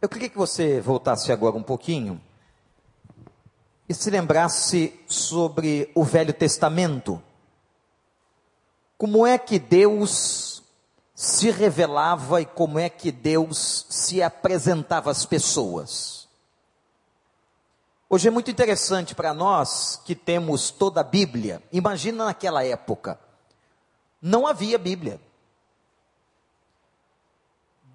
Eu 0.00 0.10
queria 0.10 0.28
que 0.28 0.36
você 0.36 0.78
voltasse 0.78 1.32
agora 1.32 1.56
um 1.56 1.62
pouquinho 1.62 2.20
e 3.88 3.94
se 3.94 4.10
lembrasse 4.10 4.92
sobre 5.06 5.90
o 5.94 6.04
Velho 6.04 6.34
Testamento. 6.34 7.22
Como 8.98 9.26
é 9.26 9.38
que 9.38 9.58
Deus 9.58 10.62
se 11.14 11.50
revelava 11.50 12.42
e 12.42 12.46
como 12.46 12.78
é 12.78 12.90
que 12.90 13.10
Deus 13.10 13.86
se 13.88 14.22
apresentava 14.22 15.10
às 15.10 15.24
pessoas? 15.24 16.28
Hoje 18.08 18.28
é 18.28 18.30
muito 18.30 18.50
interessante 18.50 19.14
para 19.14 19.32
nós 19.32 20.00
que 20.04 20.14
temos 20.14 20.70
toda 20.70 21.00
a 21.00 21.04
Bíblia. 21.04 21.62
Imagina 21.72 22.26
naquela 22.26 22.62
época. 22.62 23.18
Não 24.20 24.46
havia 24.46 24.78
Bíblia. 24.78 25.18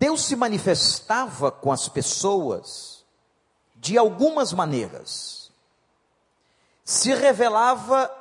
Deus 0.02 0.26
se 0.26 0.36
manifestava 0.36 1.52
com 1.52 1.72
as 1.72 1.88
pessoas 1.88 3.06
de 3.76 4.00
algumas 4.00 4.52
maneiras. 4.52 5.52
Se 6.84 7.14
revelava 7.14 8.12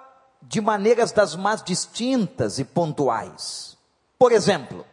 de 0.42 0.60
maneiras 0.60 1.10
das 1.10 1.34
mais 1.34 1.62
distintas 1.62 2.58
e 2.58 2.64
pontuais. 2.64 3.78
Por 4.18 4.30
exemplo, 4.30 4.84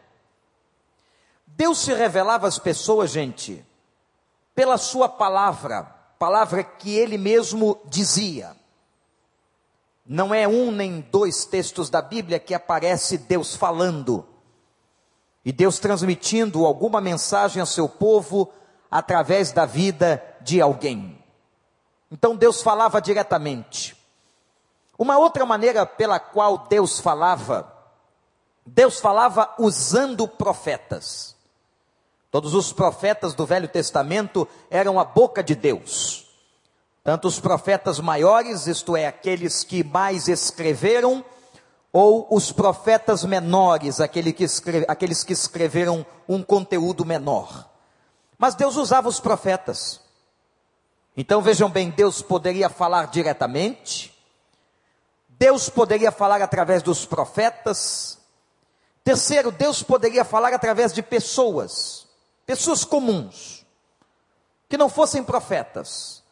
Deus 1.46 1.76
se 1.76 1.92
revelava 1.92 2.48
às 2.48 2.58
pessoas, 2.58 3.10
gente, 3.10 3.62
pela 4.54 4.78
sua 4.78 5.10
palavra, 5.10 5.82
palavra 6.18 6.64
que 6.64 6.96
ele 6.96 7.18
mesmo 7.18 7.78
dizia. 7.84 8.56
Não 10.06 10.32
é 10.32 10.48
um 10.48 10.70
nem 10.70 11.02
dois 11.02 11.44
textos 11.44 11.90
da 11.90 12.00
Bíblia 12.00 12.38
que 12.40 12.54
aparece 12.54 13.18
Deus 13.18 13.54
falando 13.54 14.26
e 15.44 15.52
Deus 15.52 15.78
transmitindo 15.78 16.66
alguma 16.66 17.00
mensagem 17.00 17.60
ao 17.60 17.66
seu 17.66 17.88
povo 17.88 18.52
através 18.90 19.52
da 19.52 19.64
vida 19.64 20.22
de 20.40 20.60
alguém. 20.60 21.18
Então 22.10 22.36
Deus 22.36 22.62
falava 22.62 23.00
diretamente. 23.00 23.96
Uma 24.98 25.18
outra 25.18 25.46
maneira 25.46 25.86
pela 25.86 26.18
qual 26.18 26.58
Deus 26.68 26.98
falava, 26.98 27.72
Deus 28.66 28.98
falava 28.98 29.54
usando 29.58 30.26
profetas. 30.26 31.36
Todos 32.30 32.52
os 32.52 32.72
profetas 32.72 33.32
do 33.32 33.46
Velho 33.46 33.68
Testamento 33.68 34.46
eram 34.70 34.98
a 35.00 35.04
boca 35.04 35.42
de 35.42 35.54
Deus. 35.54 36.26
Tanto 37.02 37.26
os 37.26 37.40
profetas 37.40 38.00
maiores, 38.00 38.66
isto 38.66 38.94
é, 38.96 39.06
aqueles 39.06 39.64
que 39.64 39.82
mais 39.82 40.28
escreveram, 40.28 41.24
ou 41.92 42.26
os 42.30 42.52
profetas 42.52 43.24
menores, 43.24 44.00
aquele 44.00 44.32
que 44.32 44.44
escreve, 44.44 44.84
aqueles 44.88 45.24
que 45.24 45.32
escreveram 45.32 46.04
um 46.28 46.42
conteúdo 46.42 47.04
menor. 47.04 47.68
Mas 48.36 48.54
Deus 48.54 48.76
usava 48.76 49.08
os 49.08 49.18
profetas. 49.18 50.00
Então 51.16 51.42
vejam 51.42 51.68
bem, 51.68 51.90
Deus 51.90 52.22
poderia 52.22 52.68
falar 52.68 53.08
diretamente, 53.08 54.16
Deus 55.30 55.68
poderia 55.68 56.12
falar 56.12 56.40
através 56.42 56.82
dos 56.82 57.04
profetas. 57.04 58.18
Terceiro, 59.02 59.50
Deus 59.50 59.82
poderia 59.82 60.24
falar 60.24 60.52
através 60.52 60.92
de 60.92 61.02
pessoas, 61.02 62.06
pessoas 62.46 62.84
comuns, 62.84 63.66
que 64.68 64.76
não 64.76 64.88
fossem 64.88 65.24
profetas, 65.24 66.22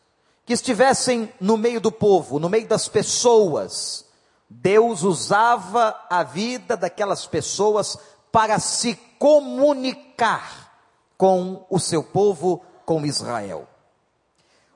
que 0.45 0.53
estivessem 0.53 1.33
no 1.41 1.57
meio 1.57 1.81
do 1.81 1.91
povo, 1.91 2.39
no 2.39 2.49
meio 2.49 2.69
das 2.69 2.87
pessoas, 2.87 4.06
Deus 4.49 5.03
usava 5.03 5.99
a 6.09 6.23
vida 6.23 6.77
daquelas 6.77 7.27
pessoas 7.27 7.99
para 8.31 8.59
se 8.59 8.95
comunicar 9.19 10.73
com 11.17 11.67
o 11.69 11.79
seu 11.79 12.03
povo, 12.03 12.63
com 12.85 13.05
Israel. 13.05 13.67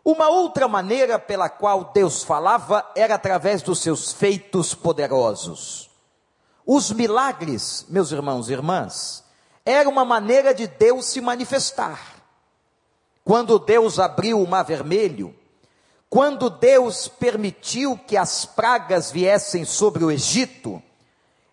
Uma 0.05 0.29
outra 0.29 0.67
maneira 0.67 1.19
pela 1.19 1.49
qual 1.49 1.93
Deus 1.93 2.25
falava 2.25 2.85
era 2.97 3.15
através 3.15 3.63
dos 3.63 3.81
seus 3.81 4.13
feitos 4.13 4.75
poderosos. 4.75 5.91
Os 6.67 6.91
milagres, 6.91 7.85
meus 7.89 8.11
irmãos 8.11 8.49
e 8.49 8.53
irmãs, 8.53 9.25
era 9.65 9.89
uma 9.89 10.05
maneira 10.05 10.55
de 10.55 10.67
Deus 10.67 11.07
se 11.07 11.21
manifestar. 11.21 12.01
Quando 13.23 13.59
Deus 13.59 13.99
abriu 13.99 14.41
o 14.41 14.49
mar 14.49 14.65
vermelho, 14.65 15.35
quando 16.11 16.51
Deus 16.51 17.07
permitiu 17.07 17.97
que 17.97 18.17
as 18.17 18.45
pragas 18.45 19.13
viessem 19.13 19.65
sobre 19.65 20.05
o 20.05 20.11
Egito, 20.11 20.83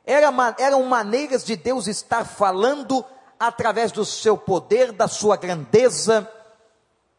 era, 0.03 0.33
eram 0.57 0.83
maneiras 0.83 1.45
de 1.45 1.55
Deus 1.55 1.85
estar 1.85 2.25
falando 2.25 3.05
através 3.39 3.91
do 3.91 4.03
seu 4.03 4.35
poder, 4.35 4.91
da 4.91 5.07
sua 5.07 5.37
grandeza, 5.37 6.27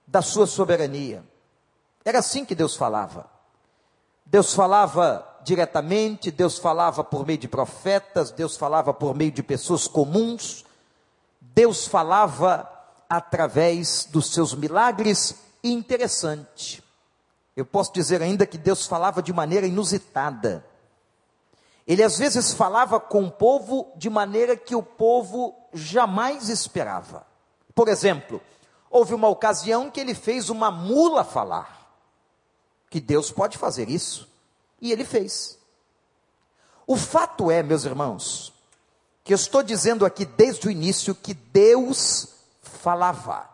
da 0.04 0.20
sua 0.20 0.48
soberania. 0.48 1.24
Era 2.04 2.18
assim 2.18 2.44
que 2.44 2.56
Deus 2.56 2.74
falava. 2.74 3.30
Deus 4.26 4.52
falava 4.52 5.24
diretamente, 5.44 6.32
Deus 6.32 6.58
falava 6.58 7.04
por 7.04 7.24
meio 7.24 7.38
de 7.38 7.46
profetas, 7.46 8.32
Deus 8.32 8.56
falava 8.56 8.92
por 8.92 9.14
meio 9.14 9.30
de 9.30 9.44
pessoas 9.44 9.86
comuns, 9.86 10.64
Deus 11.40 11.86
falava 11.86 12.68
através 13.08 14.06
dos 14.10 14.32
seus 14.32 14.54
milagres, 14.54 15.36
interessante, 15.62 16.82
eu 17.58 17.66
posso 17.66 17.92
dizer 17.92 18.22
ainda 18.22 18.46
que 18.46 18.56
Deus 18.56 18.86
falava 18.86 19.20
de 19.20 19.32
maneira 19.32 19.66
inusitada. 19.66 20.64
Ele 21.84 22.04
às 22.04 22.16
vezes 22.16 22.52
falava 22.52 23.00
com 23.00 23.24
o 23.24 23.32
povo 23.32 23.90
de 23.96 24.08
maneira 24.08 24.56
que 24.56 24.76
o 24.76 24.82
povo 24.82 25.52
jamais 25.74 26.48
esperava. 26.48 27.26
Por 27.74 27.88
exemplo, 27.88 28.40
houve 28.88 29.12
uma 29.12 29.26
ocasião 29.26 29.90
que 29.90 29.98
ele 29.98 30.14
fez 30.14 30.50
uma 30.50 30.70
mula 30.70 31.24
falar. 31.24 31.90
Que 32.88 33.00
Deus 33.00 33.32
pode 33.32 33.58
fazer 33.58 33.90
isso. 33.90 34.28
E 34.80 34.92
ele 34.92 35.04
fez. 35.04 35.58
O 36.86 36.96
fato 36.96 37.50
é, 37.50 37.60
meus 37.60 37.84
irmãos, 37.84 38.52
que 39.24 39.32
eu 39.32 39.36
estou 39.36 39.64
dizendo 39.64 40.06
aqui 40.06 40.24
desde 40.24 40.68
o 40.68 40.70
início 40.70 41.12
que 41.12 41.34
Deus 41.34 42.28
falava. 42.62 43.50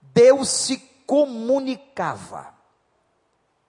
Deus 0.00 0.48
se 0.48 0.78
comunicava. 1.06 2.55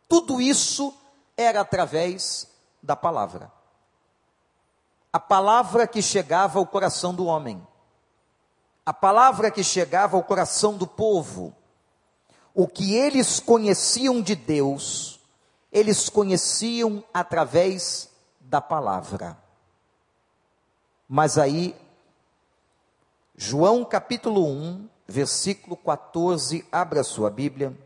Tudo 0.08 0.40
isso 0.40 0.94
era 1.36 1.62
através 1.62 2.48
da 2.82 2.96
palavra. 2.96 3.52
A 5.12 5.20
palavra 5.20 5.88
que 5.88 6.02
chegava 6.02 6.60
ao 6.60 6.66
coração 6.66 7.14
do 7.14 7.26
homem. 7.26 7.66
A 8.86 8.94
palavra 8.94 9.52
que 9.52 9.64
chegava 9.64 10.16
ao 10.16 10.24
coração 10.24 10.78
do 10.78 10.88
povo. 10.88 11.56
O 12.54 12.68
que 12.68 12.96
eles 12.96 13.40
conheciam 13.40 14.22
de 14.22 14.36
Deus, 14.36 15.20
eles 15.72 16.10
conheciam 16.10 17.04
através 17.14 18.10
da 18.40 18.62
palavra. 18.62 19.38
Mas 21.08 21.38
aí, 21.38 21.76
João 23.36 23.86
capítulo 23.86 24.48
1, 24.48 24.90
versículo 25.08 25.78
14, 25.78 26.66
abra 26.72 27.04
sua 27.04 27.30
Bíblia 27.30 27.78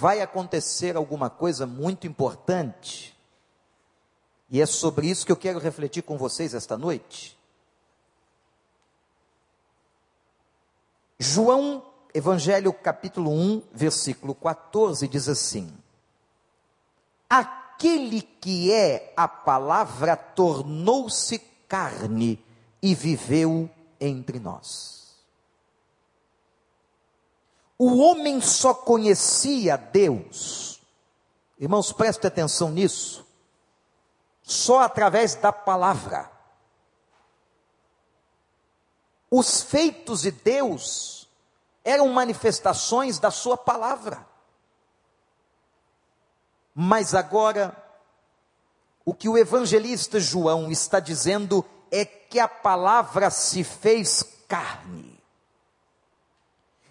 vai 0.00 0.22
acontecer 0.22 0.96
alguma 0.96 1.28
coisa 1.28 1.66
muito 1.66 2.06
importante. 2.06 3.14
E 4.48 4.58
é 4.58 4.64
sobre 4.64 5.06
isso 5.06 5.26
que 5.26 5.30
eu 5.30 5.36
quero 5.36 5.58
refletir 5.58 6.02
com 6.02 6.16
vocês 6.16 6.54
esta 6.54 6.78
noite. 6.78 7.38
João, 11.18 11.84
Evangelho 12.14 12.72
capítulo 12.72 13.30
1, 13.30 13.62
versículo 13.74 14.34
14, 14.34 15.06
diz 15.06 15.28
assim: 15.28 15.70
Aquele 17.28 18.22
que 18.22 18.72
é 18.72 19.12
a 19.14 19.28
palavra 19.28 20.16
tornou-se 20.16 21.38
carne 21.68 22.42
e 22.80 22.94
viveu 22.94 23.68
entre 24.00 24.40
nós. 24.40 24.99
O 27.82 27.96
homem 27.96 28.42
só 28.42 28.74
conhecia 28.74 29.78
Deus, 29.78 30.82
irmãos, 31.58 31.90
prestem 31.90 32.28
atenção 32.28 32.70
nisso, 32.70 33.26
só 34.42 34.80
através 34.80 35.34
da 35.34 35.50
palavra. 35.50 36.30
Os 39.30 39.62
feitos 39.62 40.20
de 40.20 40.30
Deus 40.30 41.26
eram 41.82 42.08
manifestações 42.08 43.18
da 43.18 43.30
Sua 43.30 43.56
palavra. 43.56 44.26
Mas 46.74 47.14
agora, 47.14 47.74
o 49.06 49.14
que 49.14 49.26
o 49.26 49.38
evangelista 49.38 50.20
João 50.20 50.70
está 50.70 51.00
dizendo 51.00 51.64
é 51.90 52.04
que 52.04 52.38
a 52.38 52.46
palavra 52.46 53.30
se 53.30 53.64
fez 53.64 54.22
carne 54.46 55.19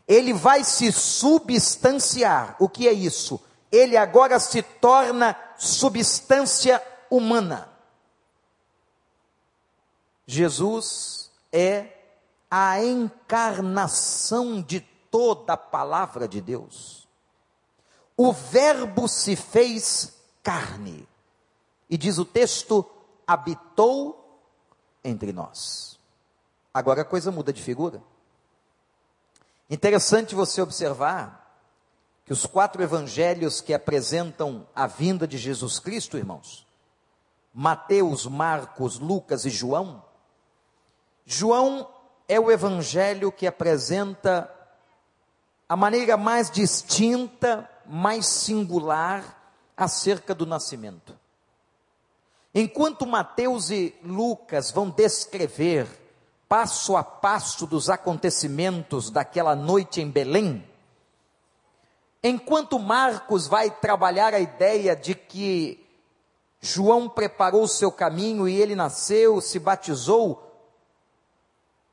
ele 0.09 0.33
vai 0.33 0.63
se 0.63 0.91
substanciar. 0.91 2.55
O 2.59 2.67
que 2.67 2.87
é 2.87 2.91
isso? 2.91 3.39
Ele 3.71 3.95
agora 3.95 4.39
se 4.39 4.63
torna 4.63 5.39
substância 5.55 6.83
humana. 7.11 7.69
Jesus 10.25 11.29
é 11.51 11.93
a 12.49 12.83
encarnação 12.83 14.59
de 14.59 14.79
toda 15.11 15.53
a 15.53 15.57
palavra 15.57 16.27
de 16.27 16.41
Deus. 16.41 17.07
O 18.17 18.33
Verbo 18.33 19.07
se 19.07 19.35
fez 19.35 20.17
carne, 20.41 21.07
e 21.87 21.95
diz 21.95 22.17
o 22.17 22.25
texto: 22.25 22.83
habitou 23.27 24.41
entre 25.03 25.31
nós. 25.31 25.99
Agora 26.73 27.03
a 27.03 27.05
coisa 27.05 27.31
muda 27.31 27.53
de 27.53 27.61
figura. 27.61 28.01
Interessante 29.69 30.33
você 30.33 30.61
observar 30.61 31.39
que 32.25 32.33
os 32.33 32.45
quatro 32.45 32.81
evangelhos 32.81 33.61
que 33.61 33.73
apresentam 33.73 34.67
a 34.75 34.87
vinda 34.87 35.27
de 35.27 35.37
Jesus 35.37 35.79
Cristo, 35.79 36.17
irmãos, 36.17 36.65
Mateus, 37.53 38.25
Marcos, 38.25 38.99
Lucas 38.99 39.45
e 39.45 39.49
João, 39.49 40.03
João 41.25 41.87
é 42.27 42.39
o 42.39 42.51
evangelho 42.51 43.31
que 43.31 43.45
apresenta 43.45 44.51
a 45.67 45.75
maneira 45.75 46.17
mais 46.17 46.49
distinta, 46.49 47.69
mais 47.85 48.25
singular 48.25 49.53
acerca 49.77 50.33
do 50.33 50.45
nascimento. 50.45 51.17
Enquanto 52.53 53.05
Mateus 53.05 53.69
e 53.69 53.95
Lucas 54.03 54.71
vão 54.71 54.89
descrever 54.89 55.87
passo 56.49 56.97
a 56.97 57.03
passo 57.03 57.65
dos 57.65 57.89
acontecimentos 57.89 59.09
daquela 59.09 59.55
noite 59.55 60.01
em 60.01 60.09
Belém, 60.09 60.65
Enquanto 62.23 62.77
Marcos 62.77 63.47
vai 63.47 63.71
trabalhar 63.71 64.33
a 64.33 64.39
ideia 64.39 64.95
de 64.95 65.15
que 65.15 65.85
João 66.59 67.07
preparou 67.07 67.63
o 67.63 67.67
seu 67.67 67.91
caminho 67.91 68.47
e 68.47 68.61
ele 68.61 68.75
nasceu, 68.75 69.39
se 69.39 69.57
batizou, 69.57 70.45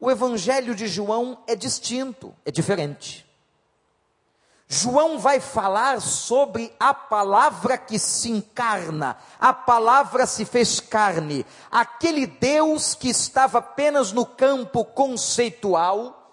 o 0.00 0.10
evangelho 0.10 0.74
de 0.74 0.88
João 0.88 1.38
é 1.46 1.54
distinto, 1.54 2.34
é 2.44 2.50
diferente. 2.50 3.25
João 4.68 5.18
vai 5.18 5.38
falar 5.38 6.00
sobre 6.00 6.74
a 6.78 6.92
palavra 6.92 7.78
que 7.78 7.98
se 8.00 8.30
encarna, 8.30 9.16
a 9.38 9.52
palavra 9.52 10.26
se 10.26 10.44
fez 10.44 10.80
carne, 10.80 11.46
aquele 11.70 12.26
Deus 12.26 12.94
que 12.94 13.08
estava 13.08 13.58
apenas 13.58 14.10
no 14.10 14.26
campo 14.26 14.84
conceitual, 14.84 16.26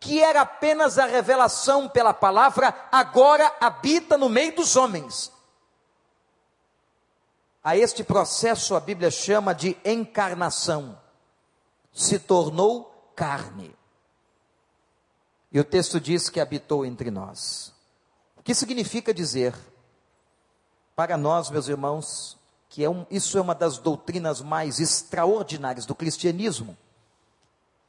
que 0.00 0.22
era 0.22 0.40
apenas 0.42 0.98
a 0.98 1.04
revelação 1.04 1.88
pela 1.88 2.14
palavra, 2.14 2.74
agora 2.90 3.54
habita 3.60 4.16
no 4.16 4.30
meio 4.30 4.54
dos 4.56 4.74
homens. 4.74 5.30
A 7.62 7.76
este 7.76 8.02
processo 8.02 8.74
a 8.74 8.80
Bíblia 8.80 9.10
chama 9.10 9.54
de 9.54 9.76
encarnação. 9.84 10.98
Se 11.92 12.18
tornou 12.18 13.12
carne. 13.14 13.77
E 15.50 15.58
o 15.58 15.64
texto 15.64 16.00
diz 16.00 16.28
que 16.28 16.40
habitou 16.40 16.84
entre 16.84 17.10
nós. 17.10 17.72
O 18.36 18.42
que 18.42 18.54
significa 18.54 19.14
dizer, 19.14 19.54
para 20.94 21.16
nós, 21.16 21.50
meus 21.50 21.68
irmãos, 21.68 22.36
que 22.68 22.84
é 22.84 22.90
um, 22.90 23.06
isso 23.10 23.38
é 23.38 23.40
uma 23.40 23.54
das 23.54 23.78
doutrinas 23.78 24.42
mais 24.42 24.78
extraordinárias 24.78 25.86
do 25.86 25.94
cristianismo 25.94 26.76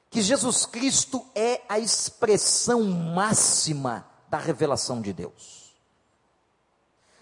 que 0.10 0.22
Jesus 0.22 0.66
Cristo 0.66 1.26
é 1.36 1.62
a 1.70 1.78
expressão 1.78 2.84
máxima 2.84 4.06
da 4.28 4.38
revelação 4.38 5.02
de 5.02 5.14
Deus. 5.14 5.76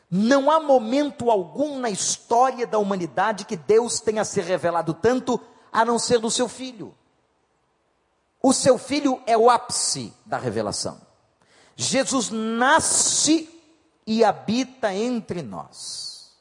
Não 0.09 0.49
há 0.49 0.59
momento 0.59 1.29
algum 1.29 1.79
na 1.79 1.89
história 1.89 2.65
da 2.65 2.77
humanidade 2.77 3.45
que 3.45 3.57
Deus 3.57 3.99
tenha 3.99 4.23
se 4.23 4.39
revelado 4.39 4.93
tanto 4.93 5.39
a 5.71 5.83
não 5.83 5.99
ser 5.99 6.21
no 6.21 6.31
seu 6.31 6.47
filho. 6.47 6.95
O 8.41 8.53
seu 8.53 8.77
filho 8.77 9.21
é 9.25 9.37
o 9.37 9.49
ápice 9.49 10.13
da 10.25 10.37
revelação. 10.37 10.99
Jesus 11.75 12.29
nasce 12.29 13.49
e 14.05 14.23
habita 14.23 14.93
entre 14.93 15.41
nós. 15.41 16.31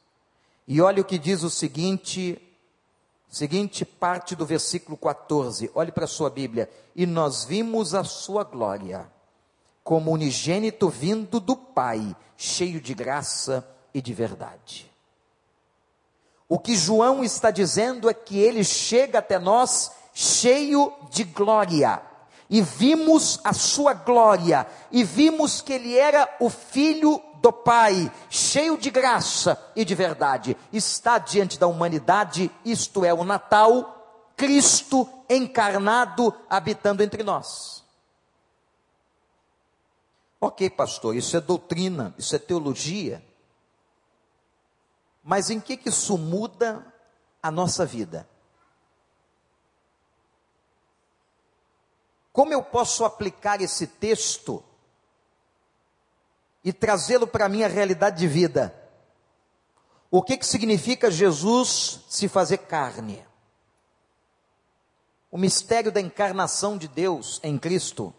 E 0.67 0.81
olha 0.81 1.01
o 1.01 1.05
que 1.05 1.17
diz 1.17 1.43
o 1.43 1.49
seguinte 1.49 2.41
Seguinte 3.29 3.83
parte 3.83 4.35
do 4.35 4.45
versículo 4.45 4.97
14, 4.97 5.69
olhe 5.75 5.91
para 5.91 6.05
a 6.05 6.07
sua 6.07 6.29
Bíblia. 6.29 6.69
E 6.95 7.05
nós 7.05 7.43
vimos 7.43 7.93
a 7.93 8.03
sua 8.03 8.43
glória, 8.43 9.11
como 9.83 10.11
unigênito 10.11 10.89
vindo 10.89 11.39
do 11.39 11.55
Pai, 11.55 12.15
cheio 12.37 12.79
de 12.79 12.93
graça 12.93 13.67
e 13.93 14.01
de 14.01 14.13
verdade. 14.13 14.91
O 16.47 16.57
que 16.57 16.75
João 16.75 17.23
está 17.23 17.51
dizendo 17.51 18.09
é 18.09 18.13
que 18.13 18.39
ele 18.39 18.63
chega 18.63 19.19
até 19.19 19.37
nós 19.37 19.91
cheio 20.17 20.91
de 21.11 21.23
glória. 21.23 22.01
E 22.49 22.59
vimos 22.59 23.39
a 23.43 23.53
sua 23.53 23.93
glória, 23.93 24.65
e 24.91 25.03
vimos 25.03 25.61
que 25.61 25.73
ele 25.73 25.95
era 25.95 26.27
o 26.39 26.49
filho 26.49 27.21
do 27.35 27.53
Pai, 27.53 28.11
cheio 28.27 28.77
de 28.79 28.89
graça 28.89 29.61
e 29.75 29.85
de 29.85 29.93
verdade, 29.93 30.57
está 30.73 31.19
diante 31.19 31.59
da 31.59 31.67
humanidade, 31.67 32.49
isto 32.65 33.05
é, 33.05 33.13
o 33.13 33.23
Natal, 33.23 34.31
Cristo 34.35 35.07
encarnado 35.29 36.33
habitando 36.49 37.03
entre 37.03 37.21
nós. 37.21 37.83
Ok, 40.41 40.67
pastor, 40.71 41.15
isso 41.15 41.37
é 41.37 41.41
doutrina, 41.41 42.15
isso 42.17 42.35
é 42.35 42.39
teologia. 42.39 43.23
Mas 45.21 45.51
em 45.51 45.59
que, 45.59 45.77
que 45.77 45.89
isso 45.89 46.17
muda 46.17 46.91
a 47.43 47.51
nossa 47.51 47.85
vida? 47.85 48.27
Como 52.37 52.53
eu 52.53 52.61
posso 52.61 53.03
aplicar 53.03 53.61
esse 53.61 53.87
texto 53.87 54.63
e 56.63 56.71
trazê-lo 56.71 57.25
para 57.25 57.45
a 57.45 57.49
minha 57.49 57.67
realidade 57.67 58.19
de 58.19 58.27
vida. 58.27 58.79
O 60.11 60.21
que, 60.21 60.37
que 60.37 60.45
significa 60.45 61.09
Jesus 61.09 62.01
se 62.07 62.27
fazer 62.27 62.59
carne? 62.59 63.25
O 65.31 65.37
mistério 65.39 65.91
da 65.91 65.99
encarnação 65.99 66.77
de 66.77 66.87
Deus 66.87 67.39
em 67.41 67.57
Cristo 67.57 68.13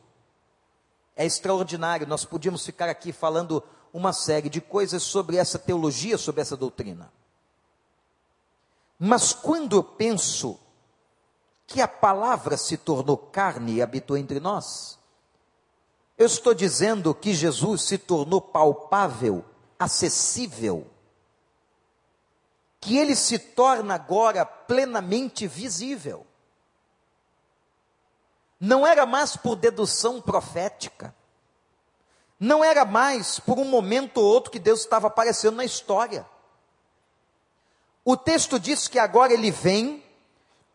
é 1.15 1.25
extraordinário. 1.25 2.05
Nós 2.05 2.25
podíamos 2.25 2.67
ficar 2.67 2.89
aqui 2.89 3.13
falando 3.13 3.63
uma 3.93 4.13
série 4.13 4.49
de 4.49 4.61
coisas 4.61 5.05
sobre 5.05 5.37
essa 5.37 5.61
teologia, 5.61 6.19
sobre 6.19 6.41
essa 6.41 6.57
doutrina. 6.57 7.13
Mas 8.99 9.33
quando 9.33 9.77
eu 9.77 9.85
penso 9.85 10.59
que 11.69 11.83
a 11.83 11.87
palavra 11.87 12.57
se 12.57 12.79
tornou 12.79 13.19
carne 13.19 13.75
e 13.75 13.83
habitou 13.83 14.17
entre 14.17 14.41
nós, 14.41 14.99
eu 16.17 16.25
estou 16.25 16.55
dizendo 16.55 17.15
que 17.15 17.35
Jesus 17.35 17.83
se 17.83 17.99
tornou 17.99 18.41
palpável, 18.41 19.45
acessível, 19.79 20.91
que 22.81 22.97
ele 22.97 23.15
se 23.15 23.39
torna 23.39 23.95
agora 23.95 24.47
plenamente 24.47 25.47
visível. 25.47 26.27
Não 28.59 28.87
era 28.87 29.05
mais 29.05 29.37
por 29.37 29.55
dedução 29.55 30.23
profética, 30.23 31.15
não 32.41 32.65
era 32.65 32.87
mais 32.87 33.39
por 33.39 33.59
um 33.59 33.65
momento 33.67 34.19
ou 34.19 34.25
outro 34.25 34.51
que 34.51 34.59
Deus 34.59 34.81
estava 34.81 35.09
aparecendo 35.09 35.57
na 35.57 35.67
história. 35.67 36.27
O 38.05 38.17
texto 38.17 38.59
diz 38.59 38.89
que 38.89 38.99
agora 38.99 39.35
ele 39.35 39.51
vem, 39.51 40.03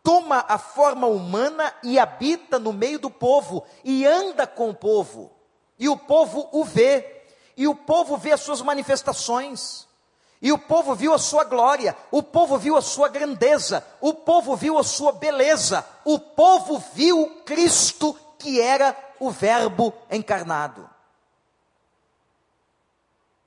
toma 0.04 0.44
a 0.46 0.58
forma 0.58 1.06
humana 1.06 1.74
e 1.82 1.98
habita 1.98 2.58
no 2.58 2.74
meio 2.74 2.98
do 2.98 3.10
povo 3.10 3.64
e 3.82 4.06
anda 4.06 4.46
com 4.46 4.68
o 4.68 4.74
povo. 4.74 5.32
E 5.78 5.88
o 5.88 5.96
povo 5.96 6.46
o 6.52 6.62
vê, 6.62 7.24
e 7.56 7.66
o 7.66 7.74
povo 7.74 8.18
vê 8.18 8.32
as 8.32 8.40
suas 8.42 8.60
manifestações, 8.60 9.88
e 10.40 10.52
o 10.52 10.58
povo 10.58 10.94
viu 10.94 11.14
a 11.14 11.18
sua 11.18 11.42
glória, 11.42 11.96
o 12.10 12.22
povo 12.22 12.58
viu 12.58 12.76
a 12.76 12.82
sua 12.82 13.08
grandeza, 13.08 13.84
o 13.98 14.12
povo 14.12 14.54
viu 14.54 14.78
a 14.78 14.84
sua 14.84 15.10
beleza, 15.10 15.84
o 16.04 16.18
povo 16.18 16.78
viu 16.92 17.42
Cristo 17.46 18.14
que 18.38 18.60
era 18.60 18.94
o 19.18 19.30
Verbo 19.30 19.92
encarnado. 20.10 20.88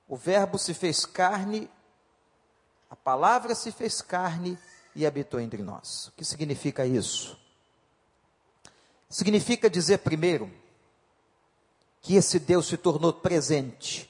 O 0.08 0.16
Verbo 0.16 0.58
se 0.58 0.74
fez 0.74 1.06
carne, 1.06 1.70
a 2.90 2.96
palavra 2.96 3.54
se 3.54 3.70
fez 3.70 4.02
carne 4.02 4.58
e 4.94 5.06
habitou 5.06 5.40
entre 5.40 5.62
nós. 5.62 6.08
O 6.08 6.12
que 6.12 6.24
significa 6.24 6.86
isso? 6.86 7.38
Significa 9.08 9.70
dizer 9.70 9.98
primeiro 9.98 10.50
que 12.02 12.14
esse 12.14 12.38
Deus 12.38 12.66
se 12.66 12.76
tornou 12.76 13.12
presente. 13.12 14.08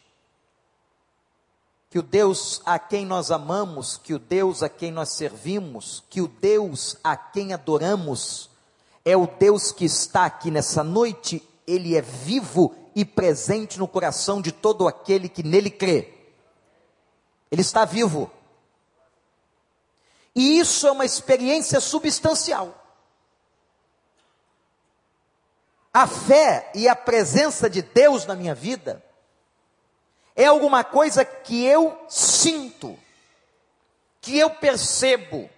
Que 1.90 1.98
o 1.98 2.02
Deus 2.02 2.60
a 2.66 2.78
quem 2.78 3.06
nós 3.06 3.30
amamos, 3.30 3.96
que 3.96 4.12
o 4.12 4.18
Deus 4.18 4.62
a 4.62 4.68
quem 4.68 4.92
nós 4.92 5.10
servimos, 5.10 6.04
que 6.10 6.20
o 6.20 6.28
Deus 6.28 6.96
a 7.02 7.16
quem 7.16 7.52
adoramos, 7.52 8.50
é 9.04 9.16
o 9.16 9.26
Deus 9.26 9.72
que 9.72 9.86
está 9.86 10.26
aqui 10.26 10.50
nessa 10.50 10.84
noite, 10.84 11.42
ele 11.66 11.96
é 11.96 12.02
vivo 12.02 12.74
e 12.94 13.04
presente 13.04 13.78
no 13.78 13.88
coração 13.88 14.42
de 14.42 14.52
todo 14.52 14.86
aquele 14.86 15.28
que 15.28 15.42
nele 15.42 15.70
crê. 15.70 16.12
Ele 17.50 17.62
está 17.62 17.84
vivo. 17.84 18.30
E 20.38 20.60
isso 20.60 20.86
é 20.86 20.92
uma 20.92 21.04
experiência 21.04 21.80
substancial. 21.80 22.72
A 25.92 26.06
fé 26.06 26.70
e 26.76 26.88
a 26.88 26.94
presença 26.94 27.68
de 27.68 27.82
Deus 27.82 28.24
na 28.24 28.36
minha 28.36 28.54
vida 28.54 29.04
é 30.36 30.44
alguma 30.44 30.84
coisa 30.84 31.24
que 31.24 31.64
eu 31.64 32.00
sinto, 32.08 32.96
que 34.20 34.38
eu 34.38 34.48
percebo, 34.48 35.50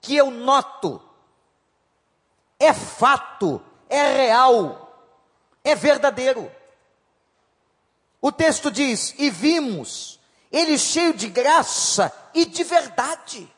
que 0.00 0.14
eu 0.14 0.30
noto. 0.30 1.02
É 2.56 2.72
fato, 2.72 3.60
é 3.88 4.12
real, 4.12 5.10
é 5.64 5.74
verdadeiro. 5.74 6.48
O 8.20 8.30
texto 8.30 8.70
diz: 8.70 9.12
E 9.18 9.28
vimos 9.28 10.20
ele 10.52 10.78
cheio 10.78 11.14
de 11.14 11.28
graça 11.28 12.12
e 12.32 12.46
de 12.46 12.62
verdade. 12.62 13.52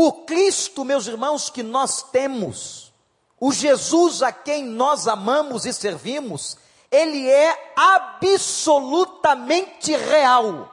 O 0.00 0.12
Cristo, 0.12 0.84
meus 0.84 1.08
irmãos, 1.08 1.50
que 1.50 1.60
nós 1.60 2.04
temos, 2.04 2.92
o 3.40 3.50
Jesus 3.50 4.22
a 4.22 4.30
quem 4.30 4.64
nós 4.64 5.08
amamos 5.08 5.66
e 5.66 5.72
servimos, 5.72 6.56
ele 6.88 7.28
é 7.28 7.74
absolutamente 7.74 9.96
real 9.96 10.72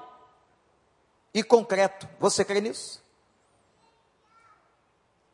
e 1.34 1.42
concreto. 1.42 2.08
Você 2.20 2.46
crê 2.46 2.62
nisso? 2.62 3.04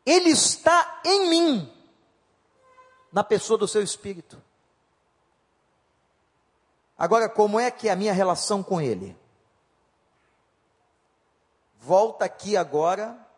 Ele 0.06 0.30
está 0.30 1.02
em 1.04 1.28
mim, 1.28 1.70
na 3.12 3.22
pessoa 3.22 3.58
do 3.58 3.68
seu 3.68 3.82
espírito. 3.82 4.42
Agora, 6.96 7.28
como 7.28 7.60
é 7.60 7.70
que 7.70 7.90
é 7.90 7.92
a 7.92 7.96
minha 7.96 8.14
relação 8.14 8.62
com 8.62 8.80
ele? 8.80 9.14
Volta 11.78 12.24
aqui 12.24 12.56
agora 12.56 13.30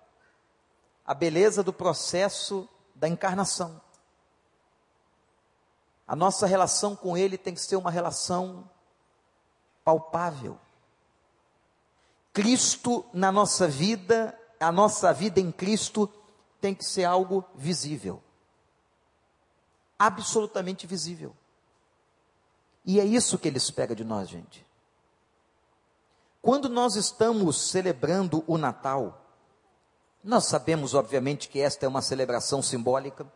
a 1.05 1.13
beleza 1.13 1.63
do 1.63 1.73
processo 1.73 2.69
da 2.95 3.09
encarnação. 3.09 3.81
A 6.07 6.15
nossa 6.15 6.47
relação 6.47 6.95
com 6.95 7.17
Ele 7.17 7.39
tem 7.39 7.55
que 7.55 7.61
ser 7.61 7.77
uma 7.77 7.91
relação 7.91 8.69
palpável. 9.85 10.59
Cristo 12.33 13.05
na 13.13 13.31
nossa 13.31 13.69
vida, 13.69 14.39
a 14.59 14.73
nossa 14.73 15.13
vida 15.13 15.41
em 15.41 15.53
Cristo 15.53 16.11
tem 16.61 16.75
que 16.75 16.85
ser 16.85 17.05
algo 17.05 17.45
visível. 17.55 18.23
Absolutamente 19.99 20.87
visível. 20.87 21.35
E 22.85 23.01
é 23.01 23.05
isso 23.05 23.39
que 23.39 23.49
ele 23.49 23.57
espera 23.57 23.95
de 23.95 24.05
nós, 24.05 24.29
gente. 24.29 24.67
Quando 26.43 26.69
nós 26.69 26.97
estamos 26.97 27.71
celebrando 27.71 28.45
o 28.47 28.59
Natal, 28.59 29.24
nós 30.25 30.47
sabemos, 30.47 30.95
obviamente, 30.95 31.49
que 31.51 31.61
esta 31.61 31.85
é 31.85 31.89
uma 31.89 32.01
celebração 32.01 32.63
simbólica, 32.63 33.27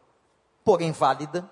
porém 0.65 0.91
válida 0.91 1.49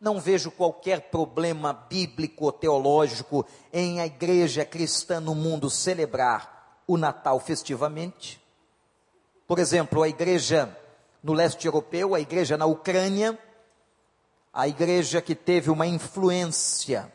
não 0.00 0.20
vejo 0.20 0.50
qualquer 0.50 1.10
problema 1.10 1.72
bíblico 1.72 2.44
ou 2.44 2.52
teológico 2.52 3.46
em 3.72 4.00
a 4.00 4.06
igreja 4.06 4.64
cristã 4.64 5.20
no 5.20 5.34
mundo 5.34 5.70
celebrar 5.70 6.82
o 6.86 6.98
Natal 6.98 7.38
festivamente. 7.40 8.42
Por 9.46 9.58
exemplo, 9.58 10.02
a 10.02 10.08
igreja 10.08 10.76
no 11.22 11.32
leste 11.32 11.66
europeu, 11.66 12.14
a 12.14 12.20
igreja 12.20 12.56
na 12.56 12.66
Ucrânia, 12.66 13.38
a 14.52 14.68
igreja 14.68 15.22
que 15.22 15.34
teve 15.34 15.70
uma 15.70 15.86
influência 15.86 17.10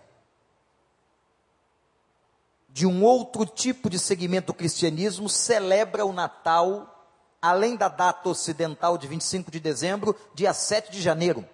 de 2.72 2.86
um 2.86 3.04
outro 3.04 3.46
tipo 3.46 3.90
de 3.90 3.98
segmento 3.98 4.48
do 4.48 4.54
cristianismo, 4.54 5.28
celebra 5.28 6.06
o 6.06 6.14
Natal, 6.14 7.08
além 7.42 7.76
da 7.76 7.88
data 7.88 8.30
ocidental 8.30 8.98
de 8.98 9.08
25 9.08 9.50
de 9.52 9.60
dezembro, 9.60 10.16
dia 10.34 10.54
7 10.54 10.92
de 10.92 11.02
janeiro. 11.02 11.48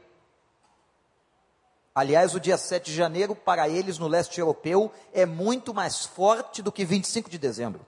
Aliás, 1.94 2.36
o 2.36 2.40
dia 2.42 2.58
7 2.58 2.92
de 2.92 2.96
janeiro, 2.96 3.34
para 3.34 3.70
eles 3.70 3.98
no 3.98 4.08
leste 4.08 4.40
europeu, 4.40 4.92
é 5.14 5.26
muito 5.26 5.74
mais 5.74 6.06
forte 6.06 6.62
do 6.62 6.72
que 6.72 6.84
25 6.84 7.30
de 7.30 7.38
dezembro. 7.38 7.86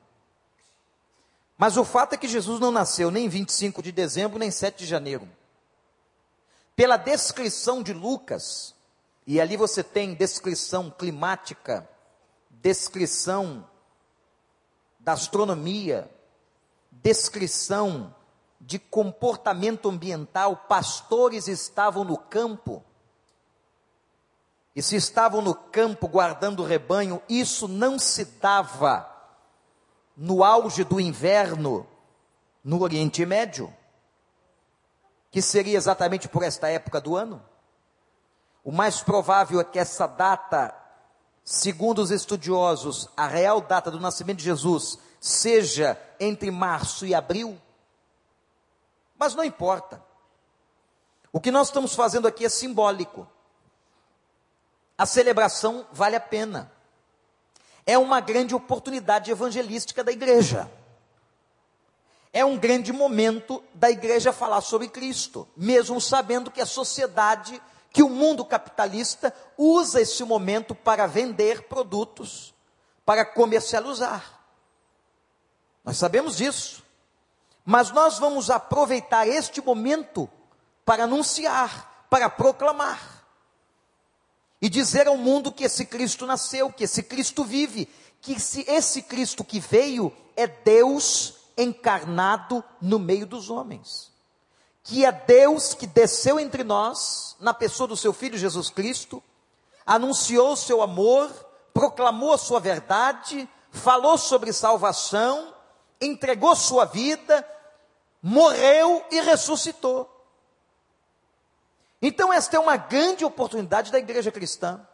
Mas 1.57 1.75
o 1.75 1.83
fato 1.83 2.13
é 2.13 2.17
que 2.17 2.27
Jesus 2.27 2.59
não 2.59 2.71
nasceu 2.71 3.11
nem 3.11 3.27
25 3.27 3.83
de 3.83 3.91
dezembro, 3.91 4.39
nem 4.39 4.49
7 4.49 4.77
de 4.77 4.85
janeiro. 4.85 5.27
Pela 6.73 6.95
descrição 6.95 7.83
de 7.83 7.91
Lucas, 7.91 8.73
e 9.25 9.41
ali 9.41 9.57
você 9.57 9.83
tem 9.83 10.13
descrição 10.13 10.89
climática, 10.89 11.89
descrição 12.67 13.65
da 14.99 15.13
astronomia, 15.13 16.11
descrição 16.91 18.13
de 18.59 18.77
comportamento 18.77 19.87
ambiental, 19.87 20.57
pastores 20.67 21.47
estavam 21.47 22.03
no 22.03 22.17
campo, 22.17 22.83
e 24.75 24.83
se 24.83 24.97
estavam 24.97 25.41
no 25.41 25.55
campo 25.55 26.09
guardando 26.09 26.61
rebanho, 26.61 27.21
isso 27.29 27.69
não 27.69 27.97
se 27.97 28.25
dava 28.25 29.09
no 30.17 30.43
auge 30.43 30.83
do 30.83 30.99
inverno 30.99 31.87
no 32.61 32.81
Oriente 32.81 33.25
Médio, 33.25 33.73
que 35.31 35.41
seria 35.41 35.77
exatamente 35.77 36.27
por 36.27 36.43
esta 36.43 36.67
época 36.67 36.99
do 36.99 37.15
ano. 37.15 37.41
O 38.61 38.73
mais 38.73 39.01
provável 39.01 39.61
é 39.61 39.63
que 39.63 39.79
essa 39.79 40.05
data, 40.05 40.75
segundo 41.49 41.99
os 41.99 42.11
estudiosos, 42.11 43.07
a 43.15 43.25
real 43.25 43.61
data 43.61 43.89
do 43.89 44.01
nascimento 44.01 44.39
de 44.39 44.43
Jesus, 44.43 44.99
seja 45.17 45.97
entre 46.19 46.51
março 46.51 47.05
e 47.05 47.15
abril. 47.15 47.57
Mas 49.17 49.33
não 49.33 49.45
importa. 49.45 50.03
O 51.31 51.39
que 51.39 51.49
nós 51.51 51.67
estamos 51.67 51.95
fazendo 51.95 52.27
aqui 52.27 52.43
é 52.43 52.49
simbólico 52.49 53.25
a 54.97 55.05
celebração 55.05 55.85
vale 55.91 56.15
a 56.15 56.19
pena. 56.19 56.71
É 57.85 57.97
uma 57.97 58.19
grande 58.19 58.55
oportunidade 58.55 59.29
evangelística 59.29 60.03
da 60.03 60.11
igreja. 60.11 60.69
É 62.33 62.43
um 62.43 62.57
grande 62.57 62.91
momento 62.91 63.63
da 63.73 63.91
igreja 63.91 64.33
falar 64.33 64.61
sobre 64.61 64.89
Cristo, 64.89 65.47
mesmo 65.55 66.01
sabendo 66.01 66.49
que 66.49 66.59
a 66.59 66.65
sociedade, 66.65 67.61
que 67.91 68.03
o 68.03 68.09
mundo 68.09 68.45
capitalista 68.45 69.33
usa 69.57 70.01
esse 70.01 70.23
momento 70.23 70.75
para 70.75 71.07
vender 71.07 71.63
produtos, 71.63 72.53
para 73.05 73.25
comercializar. 73.25 74.41
Nós 75.83 75.97
sabemos 75.97 76.37
disso. 76.37 76.83
Mas 77.65 77.91
nós 77.91 78.17
vamos 78.17 78.49
aproveitar 78.49 79.27
este 79.27 79.61
momento 79.61 80.29
para 80.85 81.03
anunciar, 81.03 82.05
para 82.09 82.29
proclamar 82.29 83.25
e 84.61 84.69
dizer 84.69 85.07
ao 85.07 85.17
mundo 85.17 85.51
que 85.51 85.65
esse 85.65 85.85
Cristo 85.85 86.25
nasceu, 86.25 86.71
que 86.71 86.85
esse 86.85 87.03
Cristo 87.03 87.43
vive, 87.43 87.89
que 88.21 88.35
esse 88.67 89.01
Cristo 89.01 89.43
que 89.43 89.59
veio 89.59 90.15
é 90.35 90.47
Deus 90.47 91.35
encarnado 91.57 92.63
no 92.81 92.99
meio 92.99 93.25
dos 93.25 93.49
homens. 93.49 94.11
Que 94.87 95.03
é 95.03 95.11
Deus 95.11 95.73
que 95.73 95.85
desceu 95.85 96.39
entre 96.39 96.63
nós, 96.63 97.35
na 97.41 97.53
pessoa 97.53 97.89
do 97.89 97.97
seu 97.97 98.13
Filho 98.13 98.37
Jesus 98.37 98.69
Cristo, 98.69 99.21
anunciou 99.85 100.53
o 100.53 100.55
seu 100.55 100.81
amor, 100.81 101.29
proclamou 101.73 102.31
a 102.31 102.37
sua 102.37 102.61
verdade, 102.61 103.49
falou 103.69 104.17
sobre 104.17 104.53
salvação, 104.53 105.53
entregou 105.99 106.55
sua 106.55 106.85
vida, 106.85 107.45
morreu 108.23 109.05
e 109.11 109.19
ressuscitou. 109.19 110.09
Então, 112.01 112.31
esta 112.31 112.55
é 112.55 112.59
uma 112.59 112.77
grande 112.77 113.25
oportunidade 113.25 113.91
da 113.91 113.99
igreja 113.99 114.31
cristã. 114.31 114.87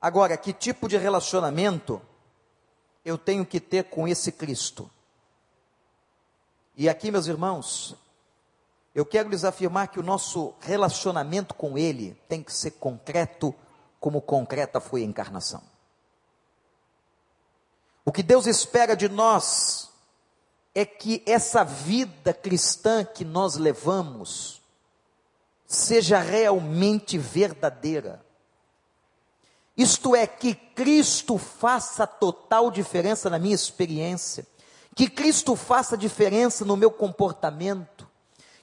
Agora, 0.00 0.36
que 0.36 0.52
tipo 0.52 0.88
de 0.88 0.96
relacionamento 0.96 2.00
eu 3.04 3.18
tenho 3.18 3.44
que 3.44 3.58
ter 3.58 3.82
com 3.90 4.06
esse 4.06 4.30
Cristo? 4.30 4.88
E 6.76 6.88
aqui, 6.88 7.10
meus 7.10 7.26
irmãos, 7.26 7.96
eu 8.94 9.06
quero 9.06 9.30
lhes 9.30 9.44
afirmar 9.44 9.88
que 9.88 9.98
o 9.98 10.02
nosso 10.02 10.54
relacionamento 10.60 11.54
com 11.54 11.78
Ele 11.78 12.20
tem 12.28 12.42
que 12.42 12.52
ser 12.52 12.72
concreto, 12.72 13.54
como 13.98 14.20
concreta 14.20 14.78
foi 14.80 15.02
a 15.02 15.06
encarnação. 15.06 15.62
O 18.04 18.12
que 18.12 18.22
Deus 18.22 18.46
espera 18.46 18.94
de 18.94 19.08
nós 19.08 19.90
é 20.74 20.84
que 20.84 21.22
essa 21.26 21.64
vida 21.64 22.34
cristã 22.34 23.04
que 23.04 23.24
nós 23.24 23.56
levamos, 23.56 24.60
seja 25.66 26.18
realmente 26.18 27.16
verdadeira. 27.16 28.24
Isto 29.74 30.14
é, 30.14 30.26
que 30.26 30.54
Cristo 30.54 31.38
faça 31.38 32.06
total 32.06 32.70
diferença 32.70 33.30
na 33.30 33.38
minha 33.38 33.54
experiência, 33.54 34.46
que 34.96 35.10
Cristo 35.10 35.54
faça 35.54 35.94
diferença 35.94 36.64
no 36.64 36.74
meu 36.74 36.90
comportamento, 36.90 38.08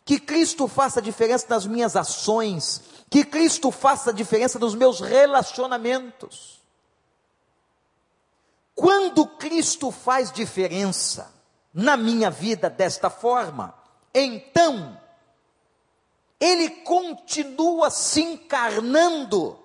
que 0.04 0.20
Cristo 0.20 0.68
faça 0.68 1.00
diferença 1.00 1.46
nas 1.48 1.68
minhas 1.68 1.96
ações, 1.96 2.82
que 3.08 3.24
Cristo 3.24 3.70
faça 3.70 4.12
diferença 4.12 4.58
nos 4.58 4.74
meus 4.74 5.00
relacionamentos. 5.00 6.60
Quando 8.74 9.28
Cristo 9.28 9.92
faz 9.92 10.32
diferença 10.32 11.32
na 11.72 11.96
minha 11.96 12.32
vida 12.32 12.68
desta 12.68 13.12
forma, 13.12 13.72
então 14.12 15.00
ele 16.40 16.68
continua 16.68 17.92
se 17.92 18.24
encarnando 18.24 19.60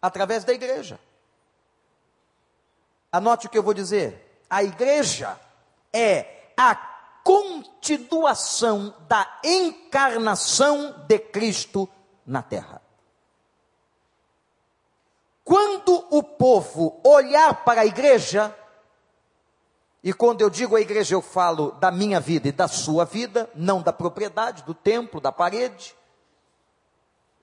através 0.00 0.44
da 0.44 0.54
igreja. 0.54 0.98
Anote 3.12 3.48
o 3.48 3.50
que 3.50 3.58
eu 3.58 3.62
vou 3.62 3.74
dizer. 3.74 4.42
A 4.48 4.64
igreja 4.64 5.38
é 5.96 6.52
a 6.56 6.74
continuação 7.24 8.94
da 9.08 9.40
encarnação 9.42 11.04
de 11.08 11.18
Cristo 11.18 11.88
na 12.24 12.42
terra. 12.42 12.82
Quando 15.42 16.06
o 16.10 16.22
povo 16.22 17.00
olhar 17.04 17.64
para 17.64 17.80
a 17.80 17.86
igreja, 17.86 18.54
e 20.02 20.12
quando 20.12 20.40
eu 20.40 20.50
digo 20.50 20.76
a 20.76 20.80
igreja, 20.80 21.14
eu 21.14 21.22
falo 21.22 21.72
da 21.72 21.90
minha 21.90 22.20
vida 22.20 22.48
e 22.48 22.52
da 22.52 22.68
sua 22.68 23.04
vida, 23.04 23.50
não 23.54 23.80
da 23.80 23.92
propriedade, 23.92 24.62
do 24.64 24.74
templo, 24.74 25.20
da 25.20 25.32
parede. 25.32 25.96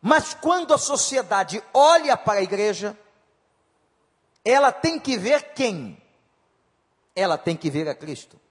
Mas 0.01 0.33
quando 0.33 0.73
a 0.73 0.77
sociedade 0.77 1.63
olha 1.73 2.15
para 2.15 2.39
a 2.39 2.43
igreja, 2.43 2.97
ela 4.45 4.71
tem 4.71 4.99
que 4.99 5.17
ver 5.17 5.53
quem? 5.53 6.01
Ela 7.15 7.37
tem 7.37 7.55
que 7.55 7.69
ver 7.69 7.87
a 7.87 7.95
Cristo. 7.95 8.42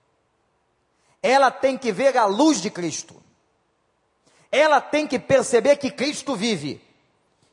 Ela 1.23 1.50
tem 1.50 1.79
que 1.79 1.93
ver 1.93 2.17
a 2.17 2.25
luz 2.25 2.61
de 2.61 2.71
Cristo. 2.71 3.23
Ela 4.50 4.81
tem 4.81 5.07
que 5.07 5.19
perceber 5.19 5.76
que 5.76 5.91
Cristo 5.91 6.35
vive, 6.35 6.83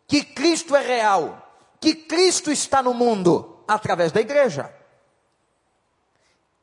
que 0.07 0.23
Cristo 0.23 0.75
é 0.75 0.81
real, 0.81 1.49
que 1.79 1.93
Cristo 1.93 2.51
está 2.51 2.81
no 2.81 2.93
mundo 2.93 3.63
através 3.67 4.11
da 4.11 4.19
igreja. 4.19 4.73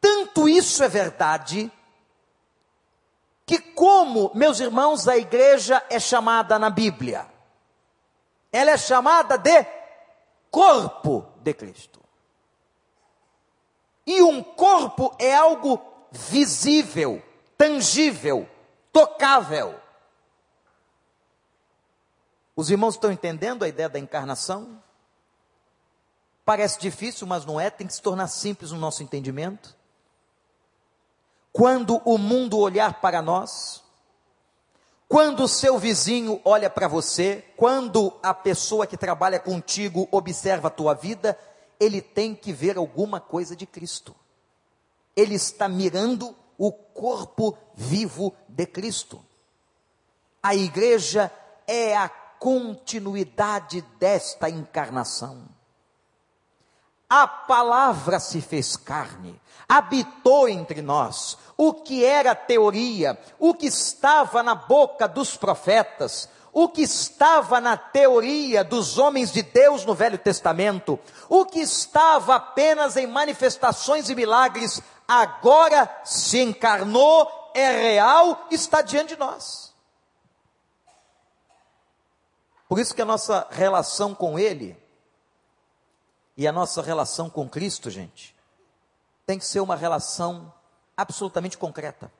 Tanto 0.00 0.48
isso 0.48 0.82
é 0.84 0.88
verdade, 0.88 1.72
que, 3.46 3.58
como, 3.58 4.30
meus 4.34 4.60
irmãos, 4.60 5.06
a 5.06 5.16
igreja 5.16 5.82
é 5.88 6.00
chamada 6.00 6.58
na 6.58 6.68
Bíblia, 6.68 7.26
ela 8.52 8.72
é 8.72 8.76
chamada 8.76 9.38
de 9.38 9.64
corpo 10.50 11.32
de 11.40 11.54
Cristo. 11.54 12.00
E 14.06 14.22
um 14.22 14.42
corpo 14.42 15.14
é 15.18 15.34
algo 15.34 15.80
visível, 16.16 17.22
tangível, 17.56 18.48
tocável. 18.92 19.78
Os 22.56 22.70
irmãos 22.70 22.94
estão 22.94 23.12
entendendo 23.12 23.64
a 23.64 23.68
ideia 23.68 23.88
da 23.88 23.98
encarnação? 23.98 24.82
Parece 26.44 26.78
difícil, 26.78 27.26
mas 27.26 27.44
não 27.44 27.60
é, 27.60 27.68
tem 27.68 27.86
que 27.86 27.92
se 27.92 28.00
tornar 28.00 28.28
simples 28.28 28.70
no 28.70 28.78
nosso 28.78 29.02
entendimento. 29.02 29.76
Quando 31.52 32.00
o 32.04 32.16
mundo 32.16 32.58
olhar 32.58 33.00
para 33.00 33.20
nós, 33.20 33.82
quando 35.08 35.44
o 35.44 35.48
seu 35.48 35.78
vizinho 35.78 36.40
olha 36.44 36.70
para 36.70 36.88
você, 36.88 37.44
quando 37.56 38.12
a 38.22 38.34
pessoa 38.34 38.86
que 38.86 38.96
trabalha 38.96 39.38
contigo 39.38 40.08
observa 40.10 40.68
a 40.68 40.70
tua 40.70 40.94
vida, 40.94 41.38
ele 41.78 42.00
tem 42.00 42.34
que 42.34 42.52
ver 42.52 42.76
alguma 42.76 43.20
coisa 43.20 43.54
de 43.54 43.66
Cristo. 43.66 44.14
Ele 45.16 45.34
está 45.34 45.68
mirando 45.68 46.36
o 46.58 46.70
corpo 46.70 47.56
vivo 47.74 48.34
de 48.48 48.66
Cristo. 48.66 49.24
A 50.42 50.54
igreja 50.54 51.32
é 51.66 51.96
a 51.96 52.08
continuidade 52.08 53.80
desta 53.98 54.48
encarnação. 54.48 55.44
A 57.08 57.26
palavra 57.26 58.18
se 58.18 58.40
fez 58.40 58.76
carne, 58.76 59.40
habitou 59.68 60.48
entre 60.48 60.82
nós. 60.82 61.38
O 61.56 61.72
que 61.72 62.04
era 62.04 62.34
teoria, 62.34 63.18
o 63.38 63.54
que 63.54 63.66
estava 63.66 64.42
na 64.42 64.54
boca 64.54 65.06
dos 65.06 65.36
profetas, 65.36 66.28
o 66.52 66.68
que 66.68 66.82
estava 66.82 67.60
na 67.60 67.76
teoria 67.76 68.64
dos 68.64 68.98
homens 68.98 69.30
de 69.30 69.42
Deus 69.42 69.84
no 69.84 69.94
Velho 69.94 70.18
Testamento, 70.18 70.98
o 71.28 71.44
que 71.44 71.60
estava 71.60 72.36
apenas 72.36 72.96
em 72.96 73.06
manifestações 73.06 74.08
e 74.08 74.14
milagres, 74.14 74.82
agora 75.06 76.02
se 76.04 76.40
encarnou, 76.40 77.30
é 77.54 77.70
real, 77.70 78.46
está 78.50 78.82
diante 78.82 79.10
de 79.10 79.16
nós. 79.16 79.74
Por 82.68 82.78
isso 82.78 82.94
que 82.94 83.02
a 83.02 83.06
nossa 83.06 83.46
relação 83.50 84.14
com 84.14 84.38
Ele 84.38 84.76
e 86.36 86.46
a 86.46 86.52
nossa 86.52 86.82
relação 86.82 87.30
com 87.30 87.48
Cristo, 87.48 87.90
gente, 87.90 88.36
tem 89.24 89.38
que 89.38 89.44
ser 89.44 89.60
uma 89.60 89.76
relação 89.76 90.52
absolutamente 90.96 91.56
concreta. 91.56 92.12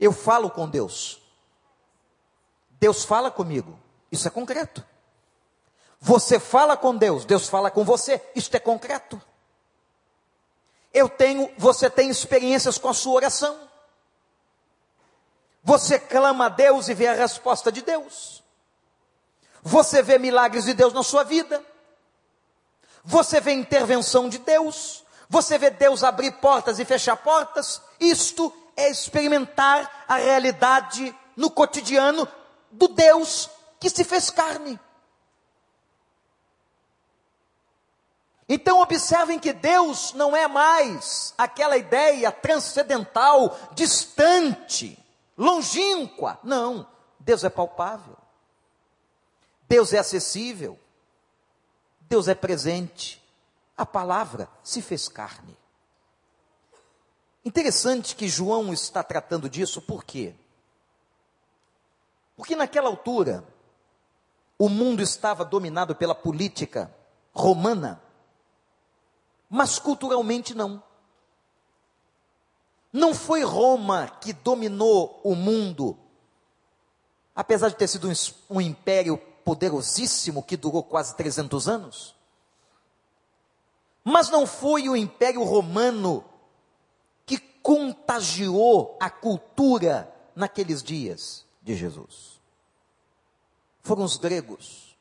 Eu 0.00 0.12
falo 0.12 0.50
com 0.50 0.68
Deus. 0.68 1.20
Deus 2.80 3.04
fala 3.04 3.30
comigo. 3.30 3.78
Isso 4.10 4.26
é 4.26 4.30
concreto. 4.30 4.84
Você 6.00 6.38
fala 6.38 6.76
com 6.76 6.96
Deus, 6.96 7.24
Deus 7.24 7.48
fala 7.48 7.70
com 7.70 7.84
você. 7.84 8.22
Isso 8.34 8.54
é 8.56 8.60
concreto. 8.60 9.20
Eu 10.92 11.08
tenho, 11.08 11.50
você 11.56 11.90
tem 11.90 12.08
experiências 12.10 12.78
com 12.78 12.88
a 12.88 12.94
sua 12.94 13.14
oração. 13.14 13.68
Você 15.62 15.98
clama 15.98 16.46
a 16.46 16.48
Deus 16.48 16.88
e 16.88 16.94
vê 16.94 17.08
a 17.08 17.14
resposta 17.14 17.70
de 17.70 17.82
Deus. 17.82 18.42
Você 19.62 20.02
vê 20.02 20.18
milagres 20.18 20.64
de 20.64 20.74
Deus 20.74 20.92
na 20.92 21.02
sua 21.02 21.24
vida. 21.24 21.62
Você 23.04 23.40
vê 23.40 23.52
intervenção 23.52 24.28
de 24.28 24.38
Deus. 24.38 25.04
Você 25.28 25.58
vê 25.58 25.70
Deus 25.70 26.02
abrir 26.02 26.32
portas 26.32 26.78
e 26.78 26.84
fechar 26.84 27.16
portas. 27.16 27.82
Isto 28.00 28.52
é 28.76 28.88
experimentar 28.88 30.04
a 30.08 30.16
realidade 30.16 31.14
no 31.36 31.50
cotidiano 31.50 32.26
do 32.70 32.88
Deus 32.88 33.50
que 33.78 33.90
se 33.90 34.04
fez 34.04 34.30
carne. 34.30 34.78
Então 38.48 38.80
observem 38.80 39.38
que 39.38 39.52
Deus 39.52 40.14
não 40.14 40.34
é 40.34 40.48
mais 40.48 41.34
aquela 41.36 41.76
ideia 41.76 42.32
transcendental, 42.32 43.58
distante, 43.74 44.98
longínqua. 45.36 46.38
Não, 46.42 46.88
Deus 47.20 47.44
é 47.44 47.50
palpável. 47.50 48.16
Deus 49.68 49.92
é 49.92 49.98
acessível. 49.98 50.78
Deus 52.00 52.26
é 52.26 52.34
presente. 52.34 53.22
A 53.76 53.84
palavra 53.84 54.48
se 54.64 54.80
fez 54.80 55.08
carne. 55.08 55.56
Interessante 57.44 58.16
que 58.16 58.28
João 58.28 58.72
está 58.72 59.02
tratando 59.02 59.48
disso, 59.48 59.80
por 59.82 60.04
quê? 60.04 60.34
Porque 62.36 62.56
naquela 62.56 62.88
altura, 62.88 63.44
o 64.58 64.68
mundo 64.68 65.02
estava 65.02 65.44
dominado 65.44 65.94
pela 65.94 66.14
política 66.14 66.92
romana, 67.32 68.02
mas 69.48 69.78
culturalmente 69.78 70.54
não. 70.54 70.82
Não 72.92 73.14
foi 73.14 73.42
Roma 73.42 74.08
que 74.20 74.32
dominou 74.32 75.20
o 75.22 75.34
mundo, 75.34 75.98
apesar 77.34 77.68
de 77.68 77.76
ter 77.76 77.88
sido 77.88 78.08
um, 78.08 78.12
um 78.50 78.60
império 78.60 79.18
poderosíssimo 79.44 80.42
que 80.42 80.56
durou 80.56 80.82
quase 80.82 81.14
300 81.16 81.68
anos. 81.68 82.14
Mas 84.04 84.30
não 84.30 84.46
foi 84.46 84.88
o 84.88 84.96
Império 84.96 85.42
Romano 85.44 86.24
que 87.26 87.38
contagiou 87.38 88.96
a 88.98 89.10
cultura 89.10 90.14
naqueles 90.34 90.82
dias 90.82 91.44
de 91.62 91.74
Jesus. 91.74 92.40
Foram 93.82 94.04
os 94.04 94.16
gregos. 94.16 94.96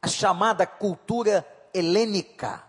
A 0.00 0.06
chamada 0.06 0.66
cultura 0.66 1.46
helênica. 1.74 2.67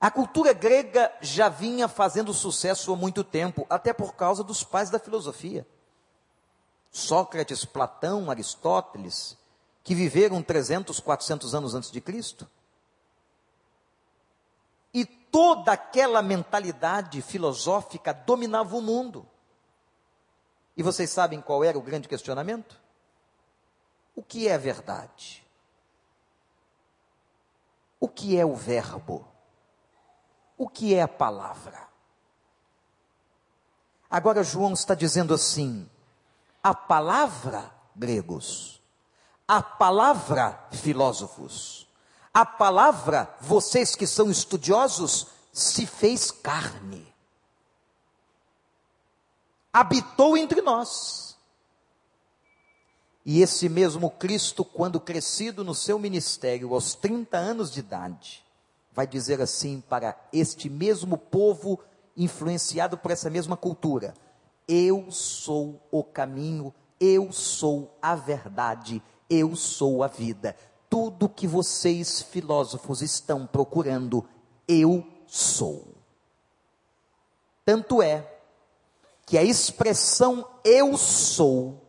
A 0.00 0.10
cultura 0.10 0.52
grega 0.52 1.12
já 1.20 1.48
vinha 1.48 1.88
fazendo 1.88 2.34
sucesso 2.34 2.92
há 2.92 2.96
muito 2.96 3.24
tempo, 3.24 3.66
até 3.70 3.92
por 3.92 4.14
causa 4.14 4.44
dos 4.44 4.62
pais 4.62 4.90
da 4.90 4.98
filosofia. 4.98 5.66
Sócrates, 6.90 7.64
Platão, 7.64 8.30
Aristóteles, 8.30 9.36
que 9.82 9.94
viveram 9.94 10.42
300, 10.42 11.00
400 11.00 11.54
anos 11.54 11.74
antes 11.74 11.90
de 11.90 12.00
Cristo. 12.00 12.48
E 14.92 15.04
toda 15.04 15.72
aquela 15.72 16.22
mentalidade 16.22 17.22
filosófica 17.22 18.12
dominava 18.12 18.76
o 18.76 18.82
mundo. 18.82 19.26
E 20.76 20.82
vocês 20.82 21.10
sabem 21.10 21.40
qual 21.40 21.64
era 21.64 21.78
o 21.78 21.82
grande 21.82 22.08
questionamento? 22.08 22.78
O 24.14 24.22
que 24.22 24.48
é 24.48 24.58
verdade? 24.58 25.46
O 27.98 28.08
que 28.08 28.36
é 28.36 28.44
o 28.44 28.54
verbo? 28.54 29.26
O 30.56 30.68
que 30.68 30.94
é 30.94 31.02
a 31.02 31.08
palavra? 31.08 31.86
Agora 34.10 34.42
João 34.42 34.72
está 34.72 34.94
dizendo 34.94 35.34
assim: 35.34 35.88
a 36.62 36.74
palavra, 36.74 37.70
gregos, 37.94 38.80
a 39.46 39.62
palavra, 39.62 40.66
filósofos, 40.72 41.86
a 42.32 42.44
palavra, 42.44 43.34
vocês 43.40 43.94
que 43.94 44.06
são 44.06 44.30
estudiosos, 44.30 45.28
se 45.52 45.86
fez 45.86 46.30
carne. 46.30 47.14
habitou 49.76 50.38
entre 50.38 50.62
nós. 50.62 51.36
E 53.26 53.42
esse 53.42 53.68
mesmo 53.68 54.10
Cristo, 54.10 54.64
quando 54.64 54.98
crescido 54.98 55.62
no 55.62 55.74
seu 55.74 55.98
ministério, 55.98 56.72
aos 56.72 56.94
30 56.94 57.36
anos 57.36 57.70
de 57.70 57.80
idade, 57.80 58.45
vai 58.96 59.06
dizer 59.06 59.42
assim 59.42 59.82
para 59.86 60.16
este 60.32 60.70
mesmo 60.70 61.18
povo 61.18 61.78
influenciado 62.16 62.96
por 62.96 63.10
essa 63.10 63.28
mesma 63.28 63.54
cultura: 63.54 64.14
Eu 64.66 65.10
sou 65.10 65.86
o 65.90 66.02
caminho, 66.02 66.74
eu 66.98 67.30
sou 67.30 67.94
a 68.00 68.14
verdade, 68.14 69.02
eu 69.28 69.54
sou 69.54 70.02
a 70.02 70.06
vida. 70.06 70.56
Tudo 70.88 71.28
que 71.28 71.46
vocês, 71.46 72.22
filósofos, 72.22 73.02
estão 73.02 73.46
procurando, 73.46 74.26
eu 74.66 75.06
sou. 75.26 75.94
Tanto 77.66 78.00
é 78.00 78.32
que 79.26 79.36
a 79.36 79.42
expressão 79.42 80.48
eu 80.64 80.96
sou, 80.96 81.82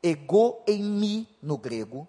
ego 0.00 0.62
em 0.68 0.82
mim 0.82 1.26
no 1.42 1.58
grego, 1.58 2.06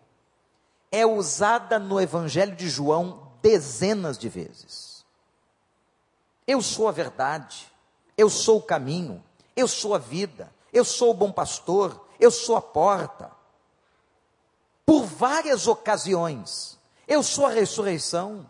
é 0.91 1.05
usada 1.05 1.79
no 1.79 1.99
Evangelho 1.99 2.55
de 2.55 2.69
João 2.69 3.30
dezenas 3.41 4.17
de 4.17 4.29
vezes. 4.29 5.05
Eu 6.45 6.61
sou 6.61 6.87
a 6.87 6.91
verdade, 6.91 7.71
eu 8.17 8.29
sou 8.29 8.57
o 8.57 8.63
caminho, 8.63 9.23
eu 9.55 9.67
sou 9.67 9.95
a 9.95 9.97
vida, 9.97 10.51
eu 10.73 10.83
sou 10.83 11.11
o 11.11 11.13
bom 11.13 11.31
pastor, 11.31 12.07
eu 12.19 12.31
sou 12.31 12.55
a 12.55 12.61
porta. 12.61 13.31
Por 14.85 15.03
várias 15.03 15.67
ocasiões, 15.67 16.77
eu 17.07 17.23
sou 17.23 17.45
a 17.45 17.49
ressurreição. 17.49 18.49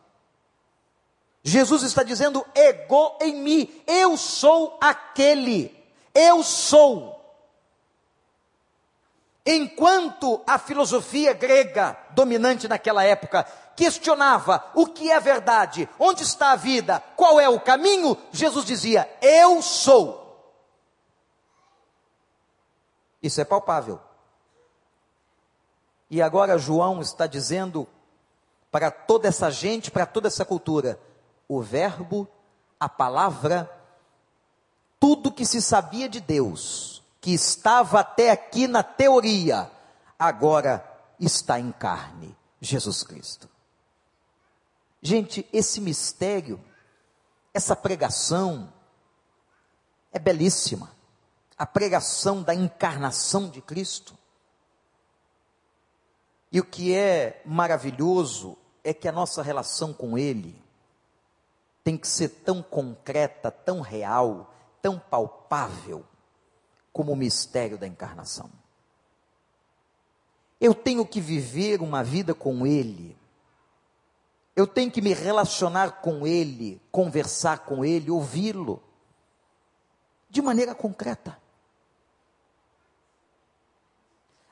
Jesus 1.43 1.83
está 1.83 2.03
dizendo, 2.03 2.45
ego 2.53 3.17
em 3.21 3.41
mim, 3.41 3.83
eu 3.87 4.15
sou 4.17 4.77
aquele, 4.79 5.75
eu 6.13 6.43
sou. 6.43 7.19
Enquanto 9.45 10.41
a 10.45 10.59
filosofia 10.59 11.33
grega 11.33 11.97
dominante 12.11 12.67
naquela 12.67 13.03
época 13.03 13.45
questionava 13.81 14.63
o 14.75 14.85
que 14.85 15.09
é 15.09 15.19
verdade, 15.19 15.89
onde 15.97 16.21
está 16.21 16.51
a 16.51 16.55
vida, 16.55 17.03
qual 17.15 17.39
é 17.39 17.49
o 17.49 17.59
caminho, 17.59 18.15
Jesus 18.31 18.63
dizia: 18.63 19.11
Eu 19.19 19.59
sou. 19.59 20.21
Isso 23.23 23.41
é 23.41 23.43
palpável. 23.43 23.99
E 26.11 26.21
agora 26.21 26.59
João 26.59 27.01
está 27.01 27.25
dizendo 27.25 27.87
para 28.69 28.91
toda 28.91 29.27
essa 29.27 29.49
gente, 29.49 29.89
para 29.89 30.05
toda 30.05 30.27
essa 30.27 30.45
cultura, 30.45 30.99
o 31.47 31.59
Verbo, 31.59 32.27
a 32.79 32.87
palavra, 32.87 33.67
tudo 34.99 35.31
que 35.31 35.43
se 35.43 35.59
sabia 35.59 36.07
de 36.07 36.19
Deus, 36.19 37.01
que 37.19 37.33
estava 37.33 38.01
até 38.01 38.29
aqui 38.29 38.67
na 38.67 38.83
teoria, 38.83 39.71
agora 40.19 40.85
está 41.19 41.59
em 41.59 41.71
carne, 41.71 42.37
Jesus 42.61 43.01
Cristo. 43.01 43.50
Gente, 45.01 45.47
esse 45.51 45.81
mistério, 45.81 46.63
essa 47.53 47.75
pregação, 47.75 48.71
é 50.11 50.19
belíssima 50.19 50.91
a 51.61 51.65
pregação 51.67 52.41
da 52.41 52.55
encarnação 52.55 53.47
de 53.47 53.61
Cristo. 53.61 54.17
E 56.51 56.59
o 56.59 56.65
que 56.65 56.95
é 56.95 57.39
maravilhoso 57.45 58.57
é 58.83 58.95
que 58.95 59.07
a 59.07 59.11
nossa 59.11 59.43
relação 59.43 59.93
com 59.93 60.17
Ele 60.17 60.59
tem 61.83 61.95
que 61.95 62.07
ser 62.07 62.29
tão 62.29 62.63
concreta, 62.63 63.51
tão 63.51 63.79
real, 63.79 64.51
tão 64.81 64.97
palpável, 64.97 66.03
como 66.91 67.11
o 67.11 67.15
mistério 67.15 67.77
da 67.77 67.85
encarnação. 67.85 68.49
Eu 70.59 70.73
tenho 70.73 71.05
que 71.05 71.21
viver 71.21 71.79
uma 71.79 72.03
vida 72.03 72.33
com 72.33 72.65
Ele, 72.65 73.15
eu 74.61 74.67
tenho 74.67 74.91
que 74.91 75.01
me 75.01 75.13
relacionar 75.13 76.01
com 76.01 76.25
Ele, 76.25 76.81
conversar 76.91 77.59
com 77.59 77.83
Ele, 77.83 78.11
ouvi-lo, 78.11 78.81
de 80.29 80.41
maneira 80.41 80.75
concreta. 80.75 81.37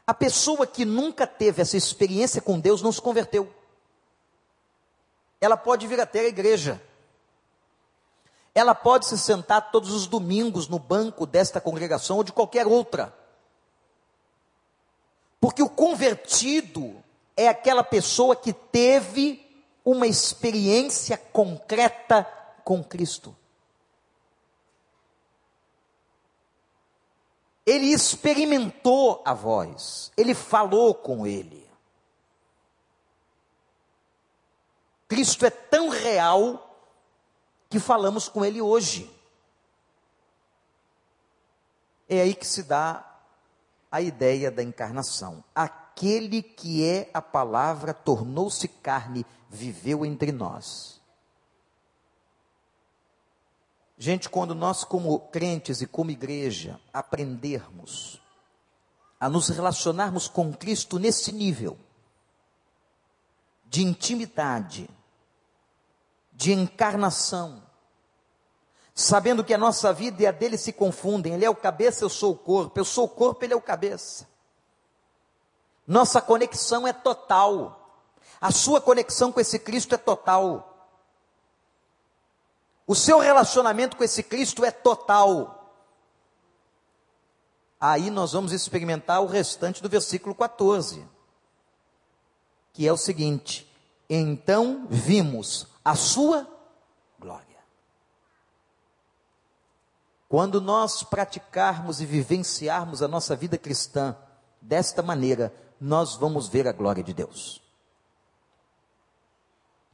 A 0.05 0.13
pessoa 0.13 0.65
que 0.65 0.83
nunca 0.85 1.27
teve 1.27 1.61
essa 1.61 1.77
experiência 1.77 2.41
com 2.41 2.59
Deus 2.59 2.81
não 2.81 2.91
se 2.91 2.99
converteu. 2.99 3.53
Ela 5.39 5.55
pode 5.55 5.85
vir 5.85 5.99
até 5.99 6.21
a 6.21 6.27
igreja. 6.27 6.81
Ela 8.55 8.73
pode 8.73 9.05
se 9.05 9.17
sentar 9.17 9.69
todos 9.71 9.93
os 9.93 10.07
domingos 10.07 10.67
no 10.67 10.79
banco 10.79 11.27
desta 11.27 11.61
congregação 11.61 12.17
ou 12.17 12.23
de 12.23 12.33
qualquer 12.33 12.65
outra. 12.65 13.15
Porque 15.39 15.61
o 15.61 15.69
convertido 15.69 17.01
é 17.37 17.47
aquela 17.47 17.83
pessoa 17.83 18.35
que 18.35 18.51
teve 18.51 19.48
uma 19.83 20.07
experiência 20.07 21.17
concreta 21.17 22.23
com 22.63 22.83
Cristo. 22.83 23.35
Ele 27.65 27.87
experimentou 27.87 29.21
a 29.25 29.33
voz, 29.33 30.11
ele 30.17 30.33
falou 30.33 30.93
com 30.93 31.27
ele. 31.27 31.69
Cristo 35.07 35.45
é 35.45 35.49
tão 35.49 35.89
real 35.89 36.69
que 37.69 37.79
falamos 37.79 38.27
com 38.27 38.43
ele 38.43 38.61
hoje. 38.61 39.11
É 42.07 42.21
aí 42.21 42.33
que 42.33 42.45
se 42.45 42.63
dá 42.63 43.05
a 43.91 44.01
ideia 44.01 44.51
da 44.51 44.63
encarnação. 44.63 45.43
Aquele 45.99 46.41
que 46.41 46.85
é 46.85 47.09
a 47.13 47.21
palavra 47.21 47.93
tornou-se 47.93 48.69
carne, 48.69 49.25
viveu 49.49 50.05
entre 50.05 50.31
nós. 50.31 51.01
Gente, 53.97 54.29
quando 54.29 54.55
nós, 54.55 54.85
como 54.85 55.19
crentes 55.19 55.81
e 55.81 55.85
como 55.85 56.09
igreja, 56.09 56.79
aprendermos 56.93 58.21
a 59.19 59.27
nos 59.27 59.49
relacionarmos 59.49 60.29
com 60.29 60.53
Cristo 60.53 60.97
nesse 60.97 61.33
nível 61.33 61.77
de 63.65 63.83
intimidade, 63.83 64.89
de 66.31 66.53
encarnação, 66.53 67.61
sabendo 68.95 69.43
que 69.43 69.53
a 69.53 69.57
nossa 69.57 69.91
vida 69.91 70.23
e 70.23 70.27
a 70.27 70.31
dele 70.31 70.57
se 70.57 70.71
confundem, 70.71 71.33
ele 71.33 71.43
é 71.43 71.49
o 71.49 71.55
cabeça, 71.57 72.05
eu 72.05 72.09
sou 72.09 72.31
o 72.31 72.37
corpo, 72.37 72.79
eu 72.79 72.85
sou 72.85 73.03
o 73.03 73.09
corpo, 73.09 73.43
ele 73.43 73.51
é 73.51 73.57
o 73.57 73.61
cabeça. 73.61 74.29
Nossa 75.89 76.21
conexão 76.21 76.87
é 76.87 76.93
total. 76.93 78.05
A 78.39 78.51
sua 78.51 78.79
conexão 78.79 79.31
com 79.31 79.39
esse 79.39 79.57
Cristo 79.57 79.95
é 79.95 79.97
total. 79.97 80.87
O 82.85 82.93
seu 82.93 83.17
relacionamento 83.17 83.97
com 83.97 84.03
esse 84.03 84.21
Cristo 84.21 84.63
é 84.63 84.69
total. 84.69 85.73
Aí 87.81 88.11
nós 88.11 88.33
vamos 88.33 88.51
experimentar 88.51 89.19
o 89.23 89.25
restante 89.25 89.81
do 89.81 89.89
versículo 89.89 90.35
14, 90.35 91.03
que 92.71 92.87
é 92.87 92.93
o 92.93 92.97
seguinte: 92.97 93.67
Então 94.07 94.85
vimos 94.91 95.65
a 95.83 95.95
sua 95.95 96.47
glória. 97.17 97.47
Quando 100.27 100.61
nós 100.61 101.01
praticarmos 101.01 101.99
e 101.99 102.05
vivenciarmos 102.05 103.01
a 103.01 103.07
nossa 103.07 103.35
vida 103.35 103.57
cristã 103.57 104.15
desta 104.61 105.01
maneira, 105.01 105.51
nós 105.79 106.15
vamos 106.15 106.47
ver 106.47 106.67
a 106.67 106.71
glória 106.71 107.03
de 107.03 107.13
Deus. 107.13 107.61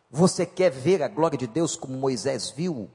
Você 0.10 0.46
quer 0.46 0.72
ver 0.72 1.04
a 1.04 1.08
glória 1.08 1.38
de 1.38 1.48
Deus 1.48 1.76
como 1.76 1.98
Moisés 1.98 2.50
viu? 2.50 2.90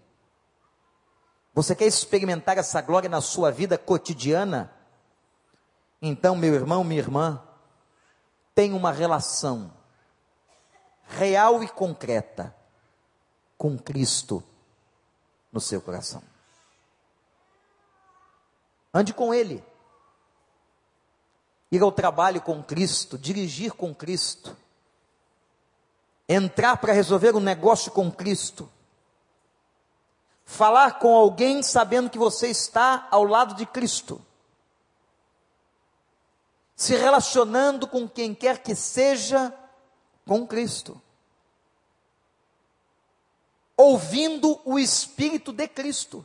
Você 1.54 1.74
quer 1.74 1.86
experimentar 1.86 2.56
essa 2.58 2.80
glória 2.80 3.08
na 3.08 3.20
sua 3.20 3.50
vida 3.50 3.76
cotidiana? 3.76 4.72
Então, 6.00 6.34
meu 6.34 6.54
irmão, 6.54 6.82
minha 6.82 7.00
irmã, 7.00 7.42
tem 8.54 8.72
uma 8.72 8.92
relação 8.92 9.72
real 11.06 11.62
e 11.62 11.68
concreta 11.68 12.54
com 13.58 13.76
Cristo 13.76 14.42
no 15.52 15.60
seu 15.60 15.82
coração. 15.82 16.22
Ande 18.94 19.12
com 19.12 19.34
Ele. 19.34 19.62
Ir 21.70 21.82
ao 21.82 21.92
trabalho 21.92 22.40
com 22.40 22.62
Cristo, 22.62 23.16
dirigir 23.16 23.72
com 23.72 23.94
Cristo 23.94 24.56
entrar 26.32 26.76
para 26.76 26.92
resolver 26.92 27.34
um 27.34 27.40
negócio 27.40 27.90
com 27.90 28.08
Cristo, 28.08 28.70
falar 30.44 31.00
com 31.00 31.12
alguém 31.12 31.60
sabendo 31.60 32.08
que 32.08 32.18
você 32.18 32.46
está 32.46 33.08
ao 33.10 33.24
lado 33.24 33.54
de 33.56 33.66
Cristo, 33.66 34.24
se 36.76 36.94
relacionando 36.94 37.88
com 37.88 38.08
quem 38.08 38.32
quer 38.32 38.62
que 38.62 38.76
seja 38.76 39.52
com 40.24 40.46
Cristo, 40.46 41.02
ouvindo 43.76 44.60
o 44.64 44.78
Espírito 44.78 45.52
de 45.52 45.66
Cristo. 45.66 46.24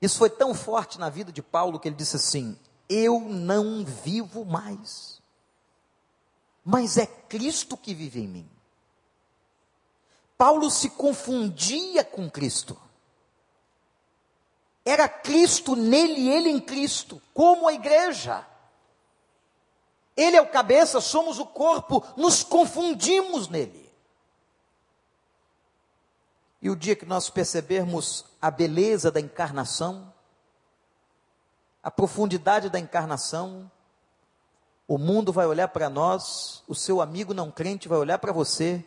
Isso 0.00 0.16
foi 0.16 0.30
tão 0.30 0.54
forte 0.54 0.96
na 0.96 1.08
vida 1.08 1.32
de 1.32 1.42
Paulo 1.42 1.80
que 1.80 1.88
ele 1.88 1.96
disse 1.96 2.14
assim: 2.14 2.56
Eu 2.88 3.20
não 3.20 3.84
vivo 3.84 4.44
mais, 4.44 5.20
mas 6.64 6.98
é 6.98 7.06
Cristo 7.06 7.76
que 7.76 7.94
vive 7.94 8.20
em 8.20 8.28
mim. 8.28 8.50
Paulo 10.36 10.70
se 10.70 10.90
confundia 10.90 12.04
com 12.04 12.28
Cristo. 12.30 12.76
Era 14.84 15.08
Cristo 15.08 15.76
nele 15.76 16.28
ele 16.28 16.50
em 16.50 16.60
Cristo, 16.60 17.22
como 17.32 17.68
a 17.68 17.72
igreja. 17.72 18.46
Ele 20.16 20.36
é 20.36 20.42
o 20.42 20.50
cabeça, 20.50 21.00
somos 21.00 21.38
o 21.38 21.46
corpo, 21.46 22.04
nos 22.16 22.42
confundimos 22.42 23.48
nele. 23.48 23.90
E 26.60 26.68
o 26.68 26.76
dia 26.76 26.94
que 26.94 27.06
nós 27.06 27.30
percebermos 27.30 28.24
a 28.40 28.50
beleza 28.50 29.10
da 29.10 29.20
encarnação, 29.20 30.11
a 31.82 31.90
profundidade 31.90 32.70
da 32.70 32.78
encarnação, 32.78 33.70
o 34.86 34.98
mundo 34.98 35.32
vai 35.32 35.46
olhar 35.46 35.68
para 35.68 35.90
nós, 35.90 36.62
o 36.68 36.74
seu 36.74 37.00
amigo 37.00 37.34
não 37.34 37.50
crente 37.50 37.88
vai 37.88 37.98
olhar 37.98 38.18
para 38.18 38.32
você 38.32 38.84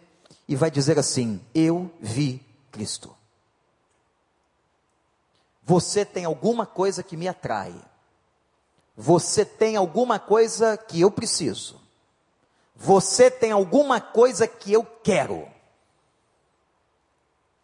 e 0.47 0.55
vai 0.55 0.71
dizer 0.71 0.97
assim: 0.97 1.41
Eu 1.53 1.91
vi 1.99 2.45
Cristo. 2.71 3.15
Você 5.63 6.05
tem 6.05 6.25
alguma 6.25 6.65
coisa 6.65 7.01
que 7.01 7.17
me 7.17 7.27
atrai. 7.27 7.73
Você 8.95 9.43
tem 9.43 9.75
alguma 9.75 10.19
coisa 10.19 10.77
que 10.77 11.01
eu 11.01 11.11
preciso. 11.11 11.81
Você 12.75 13.31
tem 13.31 13.51
alguma 13.51 13.99
coisa 13.99 14.47
que 14.47 14.71
eu 14.71 14.85
quero. 14.85 15.47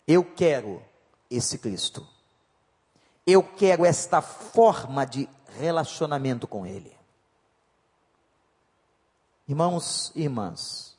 Eu 0.08 0.24
quero 0.24 0.82
esse 1.30 1.58
Cristo. 1.58 2.06
Eu 3.26 3.44
quero 3.44 3.86
esta 3.86 4.22
forma 4.22 5.06
de 5.06 5.30
relacionamento 5.60 6.48
com 6.48 6.66
Ele. 6.66 6.96
Irmãos 9.48 10.12
e 10.16 10.22
irmãs, 10.24 10.98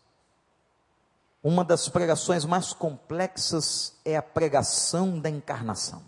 uma 1.42 1.64
das 1.64 1.88
pregações 1.88 2.44
mais 2.44 2.72
complexas 2.72 3.94
é 4.04 4.16
a 4.16 4.22
pregação 4.22 5.18
da 5.18 5.28
encarnação. 5.28 6.02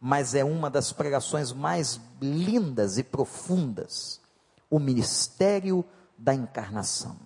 Mas 0.00 0.34
é 0.34 0.42
uma 0.42 0.70
das 0.70 0.92
pregações 0.92 1.52
mais 1.52 2.00
lindas 2.22 2.96
e 2.96 3.02
profundas 3.02 4.20
o 4.70 4.78
ministério 4.78 5.84
da 6.16 6.32
encarnação. 6.32 7.18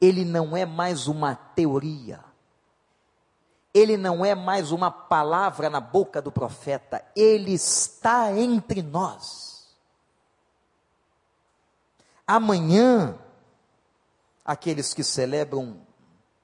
Ele 0.00 0.24
não 0.24 0.56
é 0.56 0.64
mais 0.64 1.08
uma 1.08 1.34
teoria 1.34 2.27
ele 3.72 3.96
não 3.96 4.24
é 4.24 4.34
mais 4.34 4.72
uma 4.72 4.90
palavra 4.90 5.68
na 5.68 5.80
boca 5.80 6.20
do 6.22 6.32
profeta, 6.32 7.04
ele 7.14 7.52
está 7.52 8.32
entre 8.32 8.82
nós. 8.82 9.76
Amanhã, 12.26 13.18
aqueles 14.44 14.92
que 14.92 15.04
celebram, 15.04 15.80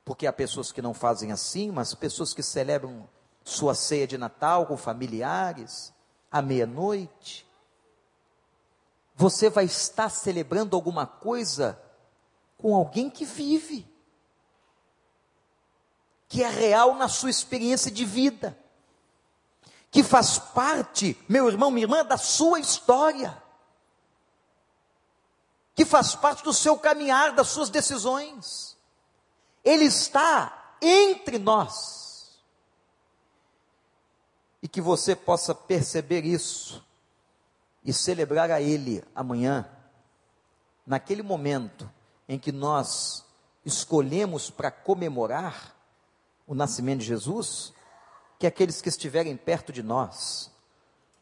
porque 0.05 0.27
há 0.27 0.33
pessoas 0.33 0.71
que 0.71 0.83
não 0.83 0.95
fazem 0.95 1.33
assim, 1.33 1.71
mas 1.71 1.95
pessoas 1.95 2.33
que 2.33 2.43
celebram 2.43 3.09
sua 3.43 3.75
ceia 3.75 4.07
de 4.07 4.17
Natal 4.17 4.67
com 4.67 4.77
familiares, 4.77 5.93
à 6.31 6.41
meia-noite, 6.41 7.47
você 9.15 9.49
vai 9.49 9.65
estar 9.67 10.09
celebrando 10.09 10.75
alguma 10.75 11.07
coisa 11.07 11.79
com 12.59 12.75
alguém 12.75 13.09
que 13.09 13.25
vive 13.25 13.93
que 16.35 16.42
é 16.42 16.49
real 16.49 16.97
na 16.97 17.07
sua 17.07 17.31
experiência 17.31 17.92
de 17.92 18.05
vida, 18.05 18.59
que 19.88 20.03
faz 20.03 20.37
parte, 20.37 21.16
meu 21.29 21.47
irmão, 21.47 21.70
minha 21.70 21.85
irmã, 21.85 22.05
da 22.05 22.18
sua 22.18 22.59
história, 22.59 23.40
que 25.77 25.85
faz 25.85 26.16
parte 26.16 26.42
do 26.42 26.53
seu 26.53 26.77
caminhar, 26.77 27.37
das 27.37 27.51
suas 27.51 27.70
decisões. 27.70 28.77
Ele 29.62 29.85
está 29.85 30.75
entre 30.83 31.38
nós. 31.38 32.40
E 34.61 34.66
que 34.66 34.81
você 34.81 35.14
possa 35.14 35.55
perceber 35.55 36.25
isso 36.25 36.85
e 37.85 37.92
celebrar 37.92 38.51
a 38.51 38.61
Ele 38.61 39.05
amanhã, 39.14 39.70
naquele 40.85 41.23
momento 41.23 41.88
em 42.29 42.40
que 42.40 42.51
nós 42.51 43.25
escolhemos 43.64 44.51
para 44.51 44.73
comemorar 44.73 45.74
o 46.46 46.54
nascimento 46.54 47.00
de 47.00 47.07
Jesus, 47.07 47.72
que 48.38 48.46
aqueles 48.46 48.83
que 48.83 48.88
estiverem 48.88 49.37
perto 49.37 49.72
de 49.72 49.83
nós 49.83 50.50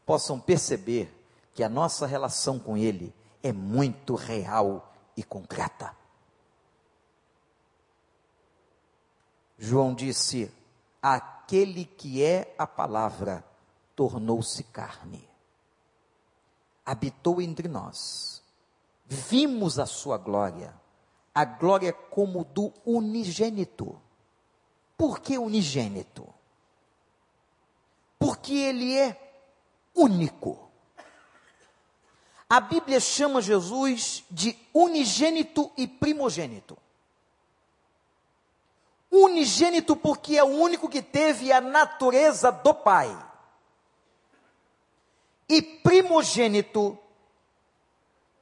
possam 0.04 0.40
perceber 0.40 1.12
que 1.54 1.62
a 1.62 1.68
nossa 1.68 2.06
relação 2.06 2.58
com 2.58 2.76
Ele 2.76 3.14
é 3.42 3.52
muito 3.52 4.14
real 4.14 4.92
e 5.16 5.22
concreta. 5.22 5.94
João 9.58 9.94
disse: 9.94 10.50
Aquele 11.00 11.84
que 11.84 12.22
é 12.22 12.54
a 12.58 12.66
palavra 12.66 13.44
tornou-se 13.94 14.64
carne, 14.64 15.28
habitou 16.84 17.40
entre 17.40 17.68
nós, 17.68 18.42
vimos 19.06 19.78
a 19.78 19.86
sua 19.86 20.18
glória, 20.18 20.74
a 21.32 21.44
glória 21.44 21.92
como 21.92 22.44
do 22.44 22.72
unigênito 22.84 24.00
por 25.02 25.18
que 25.18 25.36
unigênito? 25.36 26.32
Porque 28.20 28.54
ele 28.54 28.96
é 28.96 29.20
único. 29.92 30.70
A 32.48 32.60
Bíblia 32.60 33.00
chama 33.00 33.42
Jesus 33.42 34.22
de 34.30 34.56
unigênito 34.72 35.72
e 35.76 35.88
primogênito. 35.88 36.78
Unigênito 39.10 39.96
porque 39.96 40.36
é 40.36 40.44
o 40.44 40.46
único 40.46 40.88
que 40.88 41.02
teve 41.02 41.50
a 41.50 41.60
natureza 41.60 42.52
do 42.52 42.72
Pai. 42.72 43.10
E 45.48 45.60
primogênito 45.60 46.96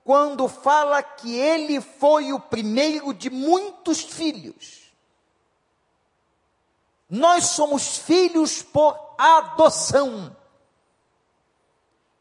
quando 0.05 0.47
fala 0.47 1.03
que 1.03 1.35
ele 1.35 1.81
foi 1.81 2.35
o 2.35 2.39
primeiro 2.39 3.15
de 3.15 3.31
muitos 3.31 4.03
filhos. 4.03 4.90
Nós 7.11 7.47
somos 7.47 7.99
filhos 7.99 8.63
por 8.63 8.97
adoção. 9.19 10.37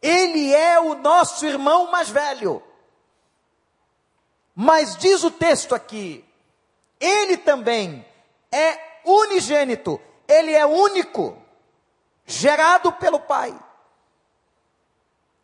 Ele 0.01 0.51
é 0.53 0.79
o 0.79 0.95
nosso 0.95 1.45
irmão 1.45 1.91
mais 1.91 2.09
velho. 2.09 2.63
Mas 4.55 4.97
diz 4.97 5.23
o 5.23 5.31
texto 5.31 5.75
aqui, 5.75 6.25
ele 6.99 7.37
também 7.37 8.05
é 8.51 9.01
unigênito, 9.05 10.01
ele 10.27 10.51
é 10.53 10.65
único, 10.65 11.41
gerado 12.25 12.91
pelo 12.91 13.21
Pai, 13.21 13.57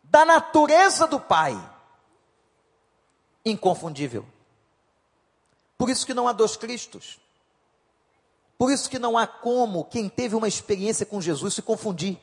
da 0.02 0.24
natureza 0.24 1.06
do 1.06 1.18
Pai, 1.18 1.56
inconfundível. 3.44 4.26
Por 5.78 5.88
isso 5.88 6.04
que 6.04 6.12
não 6.12 6.28
há 6.28 6.32
dois 6.32 6.56
Cristos. 6.56 7.18
Por 8.58 8.70
isso 8.70 8.88
que 8.88 8.98
não 8.98 9.18
há 9.18 9.26
como 9.26 9.84
quem 9.84 10.08
teve 10.08 10.34
uma 10.34 10.48
experiência 10.48 11.04
com 11.04 11.20
Jesus 11.20 11.54
se 11.54 11.62
confundir. 11.62 12.18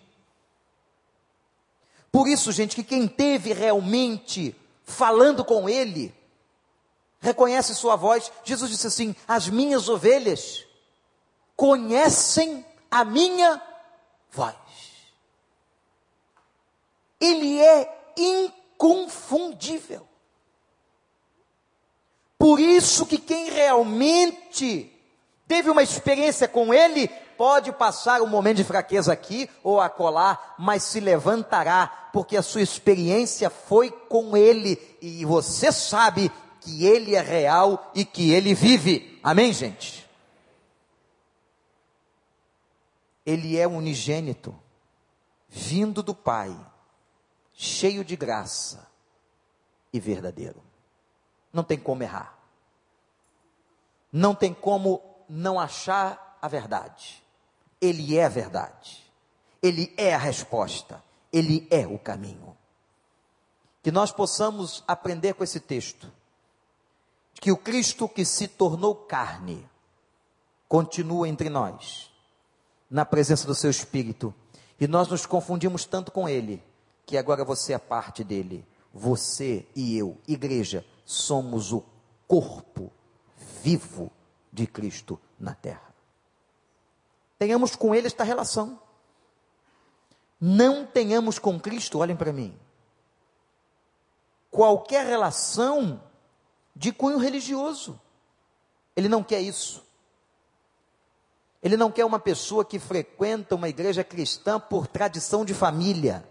Por 2.12 2.28
isso, 2.28 2.52
gente, 2.52 2.76
que 2.76 2.84
quem 2.84 3.08
teve 3.08 3.54
realmente 3.54 4.56
falando 4.84 5.43
com 5.46 5.67
ele, 5.69 6.13
reconhece 7.19 7.74
sua 7.74 7.96
voz. 7.96 8.32
Jesus 8.43 8.69
disse 8.69 8.88
assim: 8.88 9.15
As 9.28 9.48
minhas 9.48 9.89
ovelhas 9.89 10.65
conhecem 11.56 12.65
a 12.91 13.04
minha 13.04 13.62
voz. 14.32 14.56
Ele 17.19 17.60
é 17.60 18.13
inconfundível. 18.17 20.08
Por 22.38 22.60
isso 22.60 23.06
que 23.06 23.17
quem 23.17 23.50
realmente 23.50 24.92
teve 25.54 25.70
uma 25.70 25.84
experiência 25.84 26.48
com 26.48 26.74
Ele, 26.74 27.08
pode 27.38 27.72
passar 27.72 28.24
um 28.24 28.28
momento 28.28 28.58
de 28.58 28.63
fraqueza 28.63 29.13
aqui 29.13 29.48
ou 29.63 29.80
acolá, 29.80 30.56
mas 30.58 30.82
se 30.82 31.00
levantará, 31.00 32.10
porque 32.12 32.36
a 32.36 32.42
sua 32.42 32.63
experiência 32.63 33.52
foi 33.52 33.92
com 33.92 34.36
Ele 34.36 34.82
e 35.00 35.24
você 35.24 35.72
sabe 35.72 36.32
que 36.60 36.84
Ele 36.88 37.13
é 37.13 37.22
real 37.22 37.92
e 37.94 38.04
que 38.04 38.32
Ele 38.32 38.56
vive. 38.56 39.20
Amém, 39.22 39.54
gente? 39.54 40.10
Ele 43.24 43.56
é 43.56 43.68
unigênito, 43.68 44.60
vindo 45.48 46.02
do 46.02 46.16
Pai, 46.16 46.52
cheio 47.54 48.04
de 48.04 48.16
graça 48.16 48.88
e 49.94 50.00
verdadeiro. 50.00 50.63
Não 51.54 51.63
tem 51.63 51.78
como 51.78 52.02
errar. 52.02 52.39
Não 54.12 54.34
tem 54.34 54.52
como 54.52 55.12
não 55.34 55.60
achar 55.60 56.38
a 56.39 56.48
verdade. 56.48 57.24
Ele 57.82 58.15
é 58.15 58.26
a 58.26 58.30
verdade. 58.30 59.04
Ele 59.62 59.91
é 59.98 60.13
a 60.13 60.17
resposta, 60.17 61.04
Ele 61.32 61.67
é 61.72 61.88
o 61.88 61.98
caminho. 61.98 62.56
Que 63.82 63.91
nós 63.91 64.12
possamos 64.12 64.84
aprender 64.88 65.34
com 65.34 65.43
esse 65.43 65.60
texto, 65.60 66.12
que 67.36 67.52
o 67.52 67.58
Cristo 67.58 68.08
que 68.08 68.24
se 68.24 68.48
tornou 68.48 68.93
carne, 68.93 69.67
continua 70.67 71.28
entre 71.28 71.50
nós, 71.50 72.12
na 72.89 73.04
presença 73.04 73.48
do 73.48 73.56
seu 73.56 73.72
Espírito, 73.72 74.34
e 74.80 74.88
nós 74.88 75.08
nos 75.08 75.26
confundimos 75.26 75.86
tanto 75.86 76.12
com 76.12 76.30
Ele, 76.30 76.62
que 77.06 77.17
agora 77.17 77.43
você 77.43 77.74
é 77.74 77.78
parte 77.80 78.24
dele. 78.24 78.65
Você 78.93 79.65
e 79.76 79.98
eu, 79.98 80.17
igreja, 80.28 80.86
somos 81.06 81.74
o 81.74 81.84
corpo 82.28 82.91
vivo 83.63 84.12
de 84.54 84.68
Cristo 84.68 85.20
na 85.39 85.56
terra. 85.56 85.94
Tenhamos 87.39 87.76
com 87.76 87.94
Ele 87.94 88.06
esta 88.06 88.24
relação. 88.24 88.80
Não 90.39 90.86
tenhamos 90.86 91.39
com 91.39 91.60
Cristo, 91.60 92.00
olhem 92.00 92.16
para 92.16 92.32
mim, 92.32 92.58
qualquer 94.52 95.06
relação 95.06 96.04
de 96.76 96.92
cunho 96.92 97.18
religioso. 97.18 98.00
Ele 98.96 99.10
não 99.10 99.24
quer 99.24 99.42
isso. 99.42 99.84
Ele 101.62 101.78
não 101.78 101.89
quer 101.89 102.06
uma 102.06 102.20
pessoa 102.20 102.63
que 102.63 102.78
frequenta 102.78 103.56
uma 103.56 103.70
igreja 103.70 104.04
cristã 104.04 104.60
por 104.60 104.86
tradição 104.86 105.46
de 105.46 105.54
família. 105.54 106.28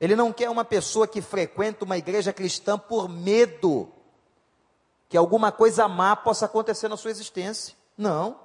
Ele 0.00 0.16
não 0.16 0.32
quer 0.32 0.50
uma 0.50 0.64
pessoa 0.64 1.06
que 1.06 1.22
frequenta 1.22 1.84
uma 1.84 1.96
igreja 1.96 2.32
cristã 2.32 2.76
por 2.76 3.08
medo 3.08 3.90
que 5.08 5.16
alguma 5.16 5.52
coisa 5.52 5.86
má 5.88 6.16
possa 6.16 6.46
acontecer 6.46 6.88
na 6.88 6.96
sua 6.96 7.10
existência. 7.10 7.74
Não. 7.96 8.40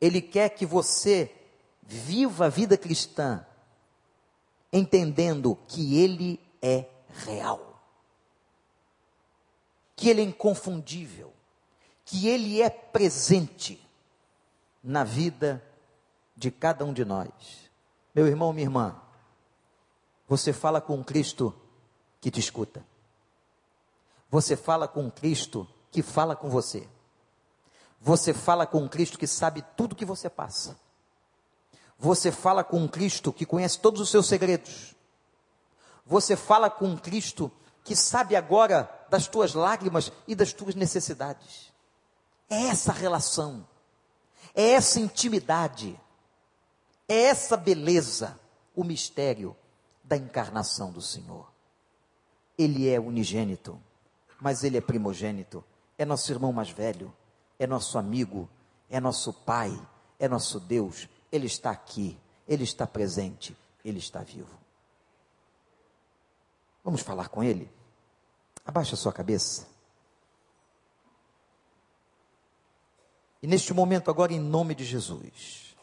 Ele 0.00 0.20
quer 0.20 0.50
que 0.50 0.66
você 0.66 1.34
viva 1.82 2.46
a 2.46 2.50
vida 2.50 2.76
cristã 2.76 3.44
entendendo 4.72 5.56
que 5.68 5.96
ele 6.02 6.40
é 6.60 6.86
real. 7.24 7.80
Que 9.94 10.10
ele 10.10 10.20
é 10.20 10.24
inconfundível 10.24 11.26
que 12.06 12.28
Ele 12.28 12.62
é 12.62 12.70
presente 12.70 13.84
na 14.82 15.02
vida 15.02 15.62
de 16.36 16.52
cada 16.52 16.84
um 16.84 16.92
de 16.92 17.04
nós. 17.04 17.28
Meu 18.14 18.28
irmão, 18.28 18.52
minha 18.52 18.64
irmã, 18.64 18.96
você 20.28 20.52
fala 20.52 20.80
com 20.80 21.02
Cristo 21.02 21.52
que 22.20 22.30
te 22.30 22.38
escuta. 22.38 22.86
Você 24.30 24.56
fala 24.56 24.88
com 24.88 25.10
Cristo 25.10 25.66
que 25.90 26.02
fala 26.02 26.34
com 26.34 26.48
você. 26.48 26.88
Você 28.00 28.34
fala 28.34 28.66
com 28.66 28.88
Cristo 28.88 29.18
que 29.18 29.26
sabe 29.26 29.64
tudo 29.76 29.94
que 29.94 30.04
você 30.04 30.28
passa. 30.28 30.78
Você 31.98 32.30
fala 32.30 32.62
com 32.62 32.86
Cristo 32.88 33.32
que 33.32 33.46
conhece 33.46 33.78
todos 33.78 34.00
os 34.00 34.10
seus 34.10 34.26
segredos. 34.26 34.94
Você 36.04 36.36
fala 36.36 36.68
com 36.68 36.96
Cristo 36.96 37.50
que 37.82 37.96
sabe 37.96 38.36
agora 38.36 38.90
das 39.08 39.26
tuas 39.26 39.54
lágrimas 39.54 40.12
e 40.26 40.34
das 40.34 40.52
tuas 40.52 40.74
necessidades. 40.74 41.72
É 42.48 42.66
essa 42.66 42.92
relação, 42.92 43.66
é 44.54 44.70
essa 44.70 45.00
intimidade, 45.00 45.98
é 47.08 47.22
essa 47.22 47.56
beleza, 47.56 48.38
o 48.74 48.84
mistério 48.84 49.56
da 50.02 50.16
encarnação 50.16 50.92
do 50.92 51.00
Senhor. 51.00 51.50
Ele 52.56 52.88
é 52.88 53.00
unigênito, 53.00 53.80
mas 54.40 54.64
ele 54.64 54.76
é 54.76 54.80
primogênito, 54.80 55.64
é 55.98 56.04
nosso 56.04 56.30
irmão 56.30 56.52
mais 56.52 56.70
velho, 56.70 57.14
é 57.58 57.66
nosso 57.66 57.98
amigo, 57.98 58.48
é 58.88 59.00
nosso 59.00 59.32
pai, 59.32 59.70
é 60.18 60.28
nosso 60.28 60.60
Deus. 60.60 61.08
Ele 61.32 61.46
está 61.46 61.70
aqui, 61.70 62.18
ele 62.46 62.64
está 62.64 62.86
presente, 62.86 63.56
ele 63.84 63.98
está 63.98 64.20
vivo. 64.20 64.56
Vamos 66.84 67.00
falar 67.00 67.28
com 67.28 67.42
ele? 67.42 67.70
Abaixa 68.64 68.94
a 68.94 68.98
sua 68.98 69.12
cabeça. 69.12 69.66
E 73.42 73.46
neste 73.46 73.72
momento, 73.72 74.10
agora, 74.10 74.32
em 74.32 74.40
nome 74.40 74.74
de 74.74 74.84
Jesus, 74.84 75.76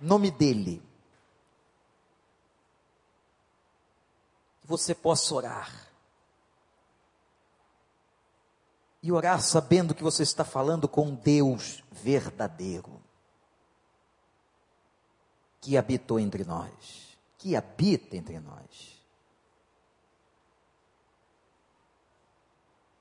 nome 0.00 0.30
dEle, 0.30 0.82
que 4.60 4.66
você 4.66 4.94
possa 4.94 5.34
orar. 5.34 5.85
E 9.06 9.12
orar 9.12 9.40
sabendo 9.40 9.94
que 9.94 10.02
você 10.02 10.24
está 10.24 10.44
falando 10.44 10.88
com 10.88 11.14
Deus 11.14 11.84
verdadeiro, 11.92 13.00
que 15.60 15.76
habitou 15.76 16.18
entre 16.18 16.42
nós, 16.42 17.16
que 17.38 17.54
habita 17.54 18.16
entre 18.16 18.40
nós, 18.40 19.00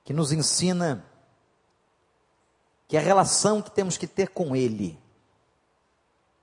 que 0.04 0.14
nos 0.14 0.32
ensina 0.32 1.04
que 2.88 2.96
a 2.96 3.02
relação 3.02 3.60
que 3.60 3.72
temos 3.72 3.98
que 3.98 4.06
ter 4.06 4.30
com 4.30 4.56
Ele 4.56 5.02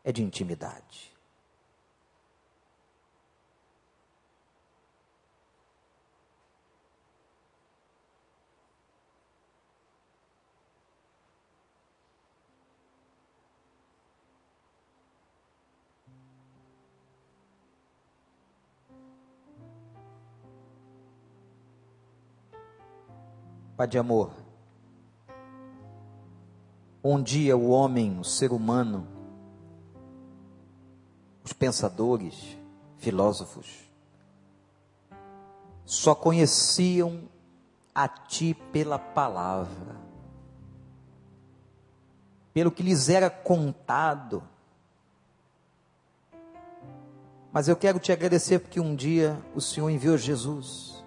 é 0.03 0.11
de 0.11 0.25
intimidade. 0.25 1.12
Pai 23.83 23.89
de 23.89 23.99
amor, 23.99 24.31
um 27.03 27.21
dia 27.21 27.57
o 27.57 27.71
homem, 27.71 28.17
o 28.17 28.23
ser 28.23 28.53
humano, 28.53 29.09
os 31.43 31.53
pensadores, 31.53 32.57
filósofos, 32.99 33.91
só 35.85 36.15
conheciam 36.15 37.29
a 37.93 38.07
ti 38.07 38.55
pela 38.55 39.01
palavra, 39.01 39.97
pelo 42.55 42.71
que 42.71 42.85
lhes 42.85 43.09
era 43.09 43.29
contado. 43.29 44.45
Mas 47.53 47.67
eu 47.67 47.75
quero 47.75 47.99
te 47.99 48.13
agradecer 48.13 48.61
porque 48.61 48.79
um 48.79 48.95
dia 48.95 49.45
o 49.57 49.61
Senhor 49.61 49.91
enviou 49.91 50.17
Jesus 50.17 51.02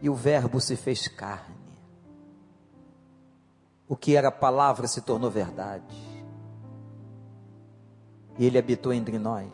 e 0.00 0.08
o 0.08 0.14
Verbo 0.14 0.60
se 0.60 0.76
fez 0.76 1.08
carne 1.08 1.60
o 3.90 3.96
que 3.96 4.14
era 4.14 4.30
palavra 4.30 4.86
se 4.86 5.00
tornou 5.00 5.28
verdade. 5.28 5.96
E 8.38 8.46
Ele 8.46 8.56
habitou 8.56 8.92
entre 8.92 9.18
nós. 9.18 9.50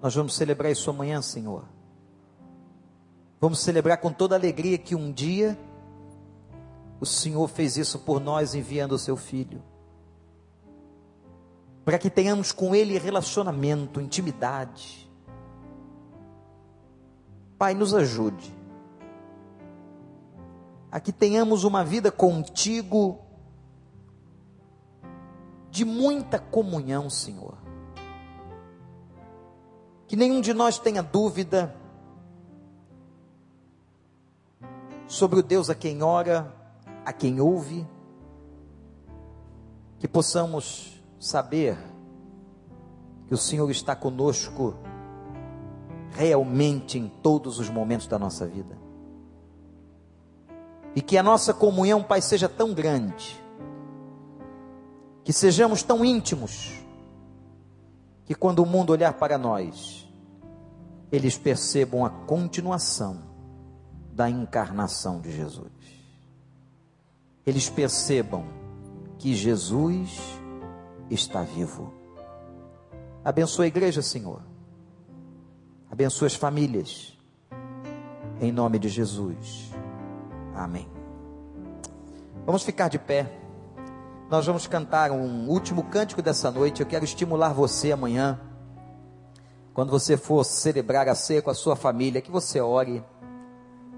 Nós 0.00 0.14
vamos 0.14 0.36
celebrar 0.36 0.70
isso 0.70 0.88
amanhã, 0.88 1.20
Senhor. 1.20 1.64
Vamos 3.40 3.58
celebrar 3.58 3.98
com 3.98 4.12
toda 4.12 4.36
alegria 4.36 4.78
que 4.78 4.94
um 4.94 5.10
dia 5.10 5.58
o 7.00 7.04
Senhor 7.04 7.48
fez 7.48 7.76
isso 7.76 7.98
por 7.98 8.20
nós, 8.20 8.54
enviando 8.54 8.92
o 8.92 8.98
seu 8.98 9.16
Filho. 9.16 9.60
Para 11.84 11.98
que 11.98 12.08
tenhamos 12.08 12.52
com 12.52 12.76
Ele 12.76 12.96
relacionamento, 12.96 14.00
intimidade. 14.00 15.10
Pai, 17.58 17.74
nos 17.74 17.92
ajude 17.92 18.54
a 20.96 21.00
que 21.00 21.12
tenhamos 21.12 21.62
uma 21.62 21.84
vida 21.84 22.10
contigo 22.10 23.18
de 25.70 25.84
muita 25.84 26.38
comunhão, 26.38 27.10
Senhor. 27.10 27.58
Que 30.06 30.16
nenhum 30.16 30.40
de 30.40 30.54
nós 30.54 30.78
tenha 30.78 31.02
dúvida 31.02 31.76
sobre 35.06 35.38
o 35.38 35.42
Deus 35.42 35.68
a 35.68 35.74
quem 35.74 36.02
ora, 36.02 36.50
a 37.04 37.12
quem 37.12 37.42
ouve, 37.42 37.86
que 39.98 40.08
possamos 40.08 40.98
saber 41.20 41.76
que 43.28 43.34
o 43.34 43.38
Senhor 43.38 43.70
está 43.70 43.94
conosco 43.94 44.74
realmente 46.12 46.98
em 46.98 47.06
todos 47.06 47.58
os 47.58 47.68
momentos 47.68 48.06
da 48.06 48.18
nossa 48.18 48.46
vida. 48.46 48.85
E 50.96 51.02
que 51.02 51.18
a 51.18 51.22
nossa 51.22 51.52
comunhão, 51.52 52.02
Pai, 52.02 52.22
seja 52.22 52.48
tão 52.48 52.72
grande, 52.72 53.38
que 55.22 55.32
sejamos 55.32 55.82
tão 55.82 56.02
íntimos, 56.02 56.72
que 58.24 58.34
quando 58.34 58.60
o 58.60 58.66
mundo 58.66 58.90
olhar 58.90 59.12
para 59.12 59.36
nós, 59.36 60.08
eles 61.12 61.36
percebam 61.36 62.04
a 62.04 62.08
continuação 62.10 63.22
da 64.10 64.30
encarnação 64.30 65.20
de 65.20 65.30
Jesus. 65.30 65.70
Eles 67.44 67.68
percebam 67.68 68.46
que 69.18 69.34
Jesus 69.34 70.18
está 71.10 71.42
vivo. 71.42 71.92
Abençoa 73.22 73.66
a 73.66 73.68
igreja, 73.68 74.00
Senhor. 74.00 74.40
Abençoa 75.90 76.26
as 76.26 76.34
famílias. 76.34 77.16
Em 78.40 78.50
nome 78.50 78.78
de 78.78 78.88
Jesus. 78.88 79.65
Amém. 80.56 80.88
Vamos 82.44 82.62
ficar 82.62 82.88
de 82.88 82.98
pé. 82.98 83.30
Nós 84.30 84.46
vamos 84.46 84.66
cantar 84.66 85.10
um 85.10 85.48
último 85.48 85.84
cântico 85.84 86.22
dessa 86.22 86.50
noite. 86.50 86.80
Eu 86.80 86.86
quero 86.86 87.04
estimular 87.04 87.52
você 87.52 87.92
amanhã, 87.92 88.40
quando 89.74 89.90
você 89.90 90.16
for 90.16 90.44
celebrar 90.44 91.08
a 91.08 91.14
ceia 91.14 91.42
com 91.42 91.50
a 91.50 91.54
sua 91.54 91.76
família, 91.76 92.22
que 92.22 92.30
você 92.30 92.60
ore 92.60 93.04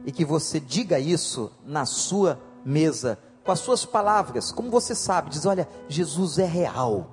e 0.05 0.13
que 0.13 0.25
você 0.25 0.59
diga 0.59 0.99
isso 0.99 1.51
na 1.65 1.87
sua 1.87 2.41
mesa, 2.65 3.19
com 3.45 3.53
as 3.53 3.61
suas 3.61 3.85
palavras, 3.85 4.53
como 4.53 4.71
você 4.71 4.95
sabe, 4.95 5.31
diz: 5.31 5.47
Olha, 5.47 5.69
Jesus 5.89 6.39
é 6.39 6.45
real, 6.45 7.11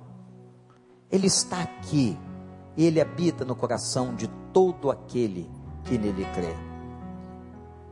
Ele 1.10 1.26
está 1.26 1.62
aqui, 1.62 2.18
e 2.76 2.84
Ele 2.84 3.00
habita 3.00 3.44
no 3.44 3.56
coração 3.56 4.14
de 4.14 4.28
todo 4.52 4.90
aquele 4.90 5.50
que 5.84 5.96
nele 5.96 6.26
crê. 6.34 6.54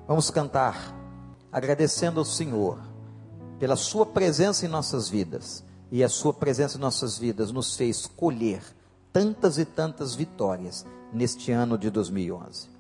Vamos 0.07 0.31
cantar, 0.31 0.94
agradecendo 1.55 2.19
ao 2.19 2.25
Senhor 2.25 2.81
pela 3.61 3.77
Sua 3.77 4.05
presença 4.05 4.67
em 4.67 4.69
nossas 4.69 5.09
vidas, 5.09 5.65
e 5.89 6.03
a 6.03 6.09
Sua 6.09 6.35
presença 6.35 6.77
em 6.77 6.81
nossas 6.81 7.17
vidas 7.17 7.53
nos 7.53 7.77
fez 7.77 8.07
colher 8.07 8.61
tantas 9.13 9.57
e 9.57 9.65
tantas 9.65 10.17
vitórias 10.17 10.85
neste 11.13 11.53
ano 11.53 11.79
de 11.79 11.91
2011. 11.91 12.74